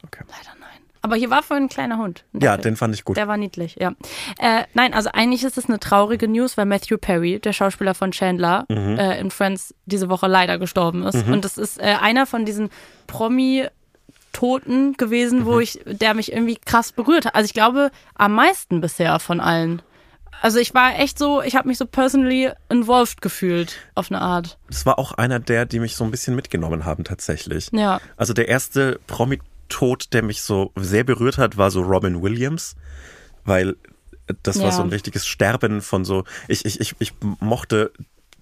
[0.04, 0.22] Okay.
[0.28, 0.68] leider nein.
[1.02, 2.24] Aber hier war vorhin ein kleiner Hund.
[2.32, 3.18] Ein Ja, den fand ich gut.
[3.18, 3.92] Der war niedlich, ja.
[4.38, 8.10] Äh, nein, also eigentlich ist es eine traurige News, weil Matthew Perry, der Schauspieler von
[8.12, 8.96] Chandler, Mhm.
[8.98, 11.26] äh, in Friends diese Woche leider gestorben ist.
[11.26, 12.70] Und das ist äh, einer von diesen
[14.34, 15.44] Promi-Toten gewesen, Mhm.
[15.46, 17.34] wo ich, der mich irgendwie krass berührt hat.
[17.34, 19.82] Also ich glaube, am meisten bisher von allen.
[20.42, 24.58] Also ich war echt so, ich habe mich so personally involved gefühlt, auf eine Art.
[24.68, 27.68] Das war auch einer der, die mich so ein bisschen mitgenommen haben tatsächlich.
[27.72, 28.00] Ja.
[28.16, 32.74] Also der erste Promi-Tod, der mich so sehr berührt hat, war so Robin Williams,
[33.44, 33.76] weil
[34.42, 34.72] das war Ja.
[34.72, 37.92] so ein richtiges Sterben von so, ich, ich, ich, ich mochte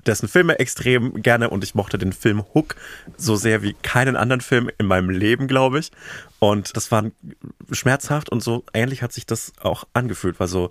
[0.07, 2.76] dessen Filme extrem gerne und ich mochte den Film Hook
[3.16, 5.90] so sehr wie keinen anderen Film in meinem Leben, glaube ich.
[6.38, 7.05] Und das war
[7.70, 10.70] schmerzhaft und so ähnlich hat sich das auch angefühlt, war so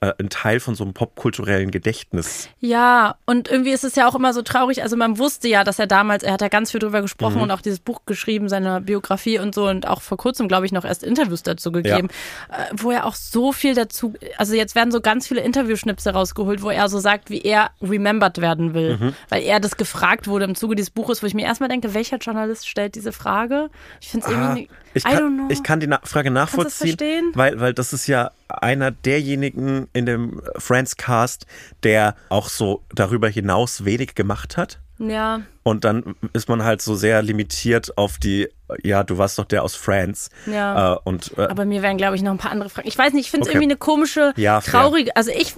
[0.00, 2.48] äh, ein Teil von so einem popkulturellen Gedächtnis.
[2.60, 4.82] Ja, und irgendwie ist es ja auch immer so traurig.
[4.82, 7.42] Also man wusste ja, dass er damals, er hat ja ganz viel drüber gesprochen Mhm.
[7.42, 10.72] und auch dieses Buch geschrieben, seine Biografie und so und auch vor kurzem, glaube ich,
[10.72, 12.08] noch erst Interviews dazu gegeben,
[12.50, 16.62] äh, wo er auch so viel dazu, also jetzt werden so ganz viele Interviewschnipsel rausgeholt,
[16.62, 19.14] wo er so sagt, wie er remembered werden will, Mhm.
[19.28, 22.16] weil er das gefragt wurde im Zuge dieses Buches, wo ich mir erstmal denke, welcher
[22.16, 23.68] Journalist stellt diese Frage?
[24.00, 27.74] Ich finde es Ah, irgendwie, ich, kann, ich kann die Na Frage nachvollziehen, weil, weil
[27.74, 31.46] das ist ja einer derjenigen in dem Friends Cast,
[31.82, 34.80] der auch so darüber hinaus wenig gemacht hat.
[34.98, 38.48] ja, Und dann ist man halt so sehr limitiert auf die,
[38.82, 40.30] ja, du warst doch der aus Friends.
[40.46, 40.94] Ja.
[40.94, 42.88] Äh, und äh, Aber mir wären, glaube ich, noch ein paar andere Fragen.
[42.88, 43.56] Ich weiß nicht, ich finde es Okay.
[43.58, 45.14] irgendwie eine komische, Ja, traurige.
[45.16, 45.54] Also ich,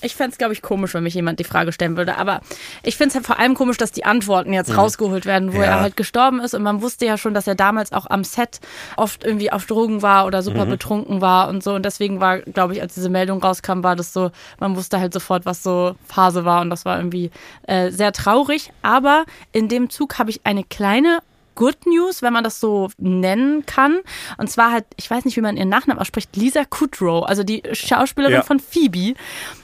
[0.00, 2.16] ich fände es, glaube ich, komisch, wenn mich jemand die Frage stellen würde.
[2.16, 2.40] Aber
[2.82, 5.62] ich finde es halt vor allem komisch, dass die Antworten jetzt rausgeholt werden, wo Mhm.
[5.62, 5.68] Ja.
[5.70, 6.54] er halt gestorben ist.
[6.54, 8.60] Und man wusste ja schon, dass er damals auch am Set
[8.96, 10.70] oft irgendwie auf Drogen war oder super Mhm.
[10.70, 11.74] betrunken war und so.
[11.74, 15.12] Und deswegen war, glaube ich, als diese Meldung rauskam, war das so, man wusste halt
[15.12, 16.60] sofort, was so Phase war.
[16.60, 17.30] Und das war irgendwie
[17.66, 18.70] äh, sehr traurig.
[18.82, 21.18] Aber in dem Zug habe ich eine kleine
[21.56, 23.98] Good News, wenn man das so nennen kann.
[24.38, 27.64] Und zwar hat, ich weiß nicht, wie man ihren Nachnamen ausspricht, Lisa Kudrow, also die
[27.72, 28.42] Schauspielerin Ja.
[28.42, 29.14] von Phoebe,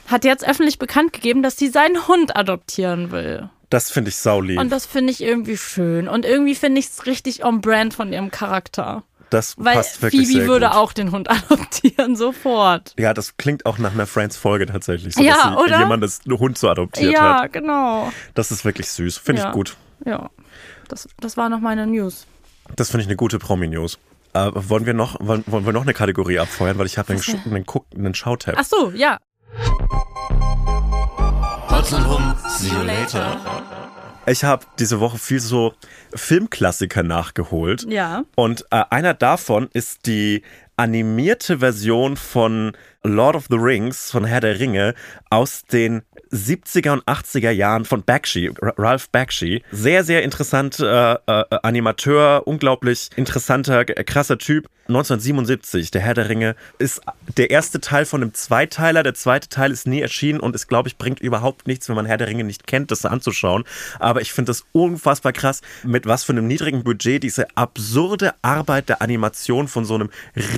[0.07, 3.49] hat jetzt öffentlich bekannt gegeben, dass sie seinen Hund adoptieren will.
[3.69, 4.59] das finde ich saulieb.
[4.59, 6.07] Und das finde ich irgendwie schön.
[6.07, 9.03] Und irgendwie finde ich es richtig on brand von ihrem Charakter.
[9.31, 10.75] Das Weil passt wirklich Phoebe würde gut.
[10.75, 12.93] auch den Hund adoptieren, sofort.
[12.99, 15.15] Ja, das klingt auch nach einer Friends-Folge tatsächlich.
[15.15, 15.79] So, Ja, dass sie oder?
[15.79, 17.53] jemand das Hund so adoptiert Ja, hat.
[17.53, 18.11] genau.
[18.35, 19.17] Das ist wirklich süß.
[19.17, 19.47] Finde Ja.
[19.47, 19.75] ich gut.
[20.05, 20.29] Ja,
[20.87, 22.25] das, das war noch meine News.
[22.75, 23.99] Das finde ich eine gute Promi-News.
[24.33, 26.77] Äh, wollen, wir noch, wollen, wollen wir noch eine Kategorie abfeuern?
[26.77, 27.21] Weil ich habe einen?
[27.21, 28.55] Sch- einen, Guck- einen Schautab.
[28.57, 29.17] Ach so, ja.
[31.69, 33.37] Und Hum, see you later.
[34.25, 35.73] Ich habe diese Woche viel so
[36.15, 37.85] Filmklassiker nachgeholt.
[37.89, 38.23] Ja.
[38.35, 40.43] Und äh, einer davon ist die
[40.77, 42.71] animierte Version von
[43.03, 44.93] Lord of the Rings, von Herr der Ringe,
[45.29, 49.61] aus den 70er und 80er Jahren von Bakshi, Ralph Bakshi.
[49.71, 54.67] Sehr, sehr interessanter äh, äh, Animateur, unglaublich interessanter, krasser Typ.
[54.85, 57.01] 1977, der Herr der Ringe, ist
[57.37, 59.01] der erste Teil von einem Zweiteiler.
[59.01, 62.05] Der zweite Teil ist nie erschienen und ist, glaube ich, bringt überhaupt nichts, wenn man
[62.05, 63.63] Herr der Ringe nicht kennt, das anzuschauen.
[63.99, 68.89] Aber ich finde das unfassbar krass, mit was für einem niedrigen Budget diese absurde Arbeit
[68.89, 70.09] der Animation von so einem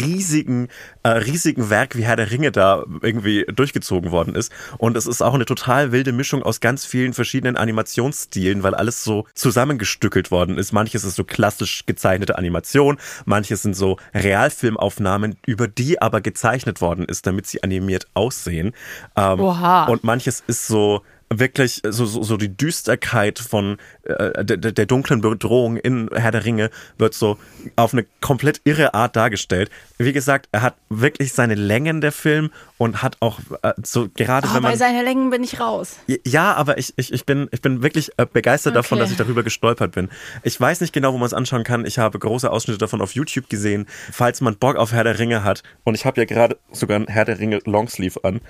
[0.01, 0.69] riesigen,
[1.03, 4.51] äh, riesigen Werk wie Herr der Ringe da irgendwie durchgezogen worden ist.
[4.77, 9.03] Und es ist auch eine total wilde Mischung aus ganz vielen verschiedenen Animationsstilen, weil alles
[9.03, 10.71] so zusammengestückelt worden ist.
[10.71, 17.05] Manches ist so klassisch gezeichnete Animation, manches sind so Realfilmaufnahmen, über die aber gezeichnet worden
[17.05, 18.73] ist, damit sie animiert aussehen.
[19.15, 19.85] Ähm, Oha.
[19.85, 25.21] Und manches ist so wirklich so, so, so die Düsterkeit von äh, der, der dunklen
[25.21, 27.37] Bedrohung in Herr der Ringe wird so
[27.75, 29.69] auf eine komplett irre Art dargestellt.
[29.97, 34.47] Wie gesagt, er hat wirklich seine Längen der Film und hat auch äh, so gerade
[34.49, 35.97] Oh, wenn bei man seinen Längen bin ich raus.
[36.25, 39.03] ja, aber ich, ich, ich, bin, ich bin wirklich äh, begeistert davon, Okay.
[39.03, 40.09] dass ich darüber gestolpert bin.
[40.43, 41.85] Ich weiß nicht genau, wo man es anschauen kann.
[41.85, 43.85] Ich habe große Ausschnitte davon auf YouTube gesehen.
[44.11, 47.07] Falls man Bock auf Herr der Ringe hat, und ich habe ja gerade sogar ein
[47.07, 48.41] Herr der Ringe Longsleeve an.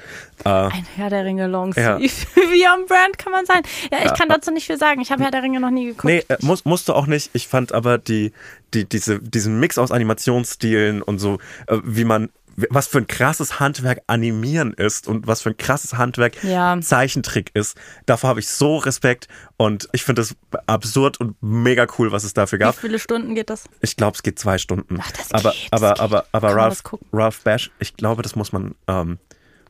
[0.44, 1.88] Äh, Ein Herr der Ringe Longsleeve.
[1.88, 2.00] Ja.
[2.52, 3.62] Wie am Brand kann man sein.
[3.92, 5.02] Ja, ich kann dazu nicht viel sagen.
[5.02, 6.06] Ich habe Herr der Ringe noch nie geguckt.
[6.06, 7.30] nee, äh, muss, musste auch nicht.
[7.34, 8.32] Ich fand aber die,
[8.74, 12.30] die, diese, diesen Mix aus Animationsstilen und so, äh, wie man
[12.70, 16.80] was für ein krasses Handwerk animieren ist und was für ein krasses Handwerk Ja.
[16.82, 17.78] Zeichentrick ist.
[18.06, 19.28] Davor habe ich so Respekt
[19.58, 20.36] und ich finde es
[20.68, 22.76] absurd und mega cool, was es dafür Wie gab.
[22.78, 23.66] viele Stunden geht das?
[23.82, 25.00] Ich glaube, es geht zwei Stunden.
[25.02, 26.84] Ach, das aber geht, aber aber aber man Ralph?
[27.12, 29.20] Ralph Bash, ich glaube, das muss man ähm,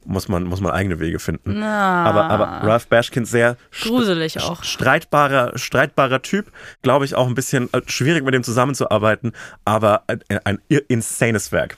[0.05, 1.59] muss man, muss man eigene Wege finden.
[1.59, 2.05] Na.
[2.05, 4.63] Aber, aber Ralph Bashkin sehr Gruselig auch.
[4.63, 6.51] streitbarer, streitbarer Typ,
[6.81, 9.33] glaube ich auch ein bisschen äh, schwierig mit dem zusammenzuarbeiten,
[9.65, 11.77] aber ein, ein insanes Werk.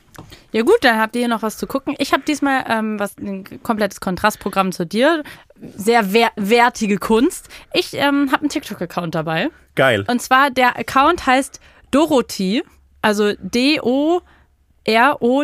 [0.51, 1.95] Ja gut, dann habt ihr hier noch was zu gucken.
[1.99, 5.23] Ich habe diesmal ähm, was ein komplettes Kontrastprogramm zu dir.
[5.75, 7.49] Sehr wer wertige Kunst.
[7.73, 9.49] Ich ähm, habe einen TikTok-Account dabei.
[9.75, 10.05] Geil.
[10.07, 11.59] Und zwar der Account heißt
[11.91, 12.63] Dorothy,
[13.01, 14.21] also D-O.
[14.87, 15.43] R-O-T-H-Y.js.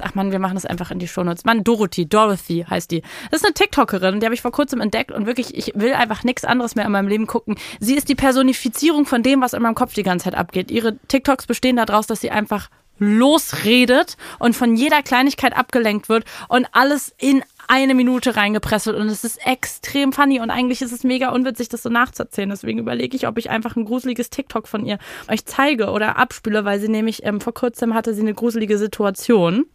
[0.00, 1.44] Ach man, wir machen das einfach in die Shownotes.
[1.44, 3.02] Mann, Dorothy, Dorothy heißt die.
[3.30, 6.24] Das ist eine TikTokerin, die habe ich vor kurzem entdeckt und wirklich, ich will einfach
[6.24, 7.56] nichts anderes mehr in meinem Leben gucken.
[7.80, 10.70] Sie ist die Personifizierung von dem, was in meinem Kopf die ganze Zeit abgeht.
[10.70, 16.66] Ihre TikToks bestehen daraus, dass sie einfach losredet und von jeder Kleinigkeit abgelenkt wird und
[16.72, 21.30] alles in eine Minute reingepresselt und es ist extrem funny und eigentlich ist es mega
[21.30, 22.50] unwitzig, das so nachzuerzählen.
[22.50, 24.98] Deswegen überlege ich, ob ich einfach ein gruseliges TikTok von ihr
[25.28, 29.66] euch zeige oder abspiele, weil sie nämlich ähm, vor kurzem hatte sie eine gruselige Situation.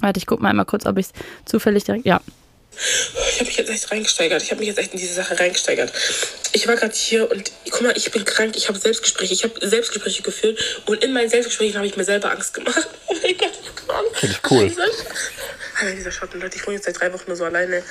[0.00, 1.12] Warte, ich guck mal einmal kurz, ob ich es
[1.44, 2.06] zufällig direkt.
[2.06, 2.20] Ja.
[2.76, 4.42] Ich habe mich jetzt echt reingesteigert.
[4.42, 5.92] Ich habe mich jetzt echt in diese Sache reingesteigert.
[6.52, 8.56] Ich war gerade hier und guck mal, ich bin krank.
[8.56, 9.32] Ich habe Selbstgespräche.
[9.32, 12.88] Ich habe Selbstgespräche geführt und in meinen Selbstgesprächen habe ich mir selber Angst gemacht.
[13.06, 14.06] Oh mein Gott, ich bin krank.
[14.14, 14.72] Finde ich cool.
[15.84, 17.82] Alter, dieser Schotten, Leute, ich wohne jetzt seit drei Wochen nur so alleine.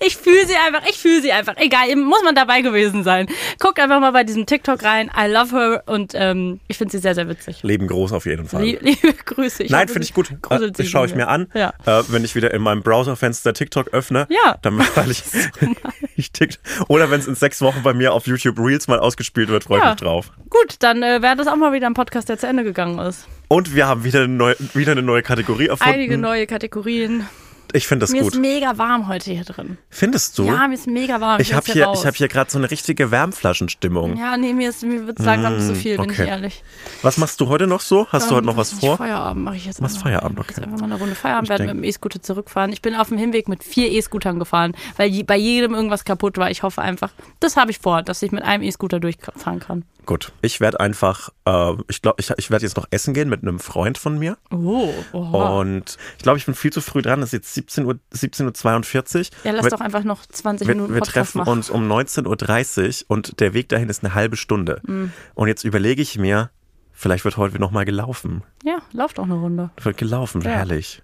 [0.00, 1.54] Ich fühle sie einfach, ich fühle sie einfach.
[1.56, 3.26] Egal, muss man dabei gewesen sein.
[3.58, 5.10] Guckt einfach mal bei diesem TikTok rein.
[5.16, 7.62] I love her und ähm, ich finde sie sehr, sehr witzig.
[7.62, 8.62] Leben groß auf jeden Fall.
[8.62, 9.62] Lie- Liebe Grüße.
[9.62, 10.30] Ich Nein, finde ich gut.
[10.48, 11.72] Das sich schaue ich mir an, Ja.
[11.86, 14.26] äh, wenn ich wieder in meinem Browserfenster TikTok öffne.
[14.30, 14.56] Ja.
[14.62, 15.22] Dann, weil ich,
[16.16, 19.48] ich tick, oder wenn es in sechs Wochen bei mir auf YouTube Reels mal ausgespielt
[19.48, 19.90] wird, freue ich Ja.
[19.90, 20.30] mich drauf.
[20.50, 23.26] Gut, dann äh, wäre das auch mal wieder ein Podcast, der zu Ende gegangen ist.
[23.48, 25.92] Und wir haben wieder eine neue, wieder eine neue Kategorie erfunden.
[25.94, 27.26] Einige neue Kategorien.
[27.72, 28.34] ich finde das Mir gut.
[28.34, 29.78] ist mega warm heute hier drin.
[29.88, 30.44] Findest du?
[30.44, 31.40] Ja, mir ist mega warm.
[31.40, 32.00] ich habe hier, raus.
[32.00, 34.18] ich hab hier gerade so eine richtige Wärmflaschenstimmung.
[34.18, 36.24] Ja, nee, mir, ist, mir wird langsam zu viel, bin okay.
[36.24, 36.62] ich ehrlich.
[37.00, 38.06] Was machst du heute noch so?
[38.10, 38.98] Hast du heute noch was vor?
[38.98, 39.80] Feierabend mache ich jetzt.
[39.80, 40.10] Machst einfach.
[40.10, 40.66] Feierabend, mach jetzt okay.
[40.66, 42.70] einfach mal eine Runde Feierabend, Ich werde denk- mit dem E-Scooter zurückfahren.
[42.72, 46.50] Ich bin auf dem Hinweg mit vier E-Scootern gefahren, weil bei jedem irgendwas kaputt war.
[46.50, 49.84] Ich hoffe einfach, das habe ich vor, dass ich mit einem E-Scooter durchfahren kann.
[50.08, 50.32] Gut.
[50.40, 53.58] Ich werde einfach, äh, ich glaube, ich, ich werde jetzt noch essen gehen mit einem
[53.58, 54.38] Freund von mir.
[54.50, 55.58] Oh, oha.
[55.60, 57.20] Und ich glaube, ich bin viel zu früh dran.
[57.20, 59.24] Es ist jetzt 17 Uhr, 17.42 Uhr.
[59.44, 61.50] Ja, lass wir, doch einfach noch 20 wir, Minuten wir Podcast treffen machen.
[61.50, 64.80] uns um 19.30 Uhr und der Weg dahin ist eine halbe Stunde.
[64.86, 65.12] Mhm.
[65.34, 66.48] Und jetzt überlege ich mir,
[66.94, 68.42] vielleicht wird heute noch mal gelaufen.
[68.64, 69.68] Ja, lauft auch eine Runde.
[69.82, 70.52] Wird gelaufen, Ja.
[70.52, 71.02] herrlich.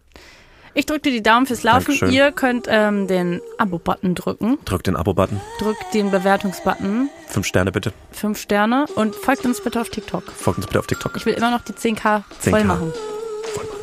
[0.74, 1.86] Ich drücke dir die Daumen fürs Laufen.
[1.86, 2.10] Dankeschön.
[2.10, 4.58] Ihr könnt ähm, den Abo-Button drücken.
[4.64, 5.40] Drück den Abo-Button.
[5.60, 7.08] Drückt den Bewertungsbutton.
[7.28, 7.92] Fünf Sterne bitte.
[8.10, 8.86] Fünf Sterne.
[8.96, 10.24] Und folgt uns bitte auf TikTok.
[10.32, 11.16] Folgt uns bitte auf TikTok.
[11.16, 12.50] Ich will immer noch die 10k, 10K.
[12.50, 12.92] voll machen.
[13.56, 13.73] Hotz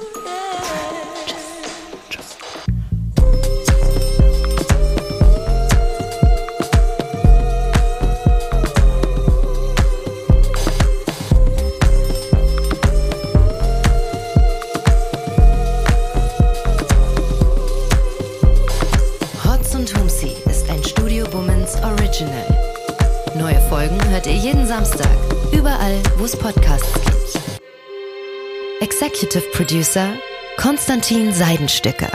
[29.12, 30.18] Executive Producer
[30.56, 32.12] Konstantin Seidenstücker.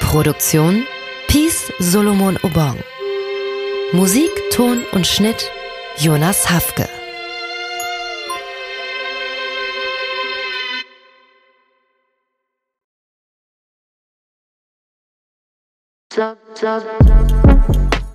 [0.00, 0.84] Produktion
[1.28, 2.82] Peace Solomon Obong.
[3.92, 5.50] Musik, Ton und Schnitt
[5.98, 6.88] Jonas Hafke.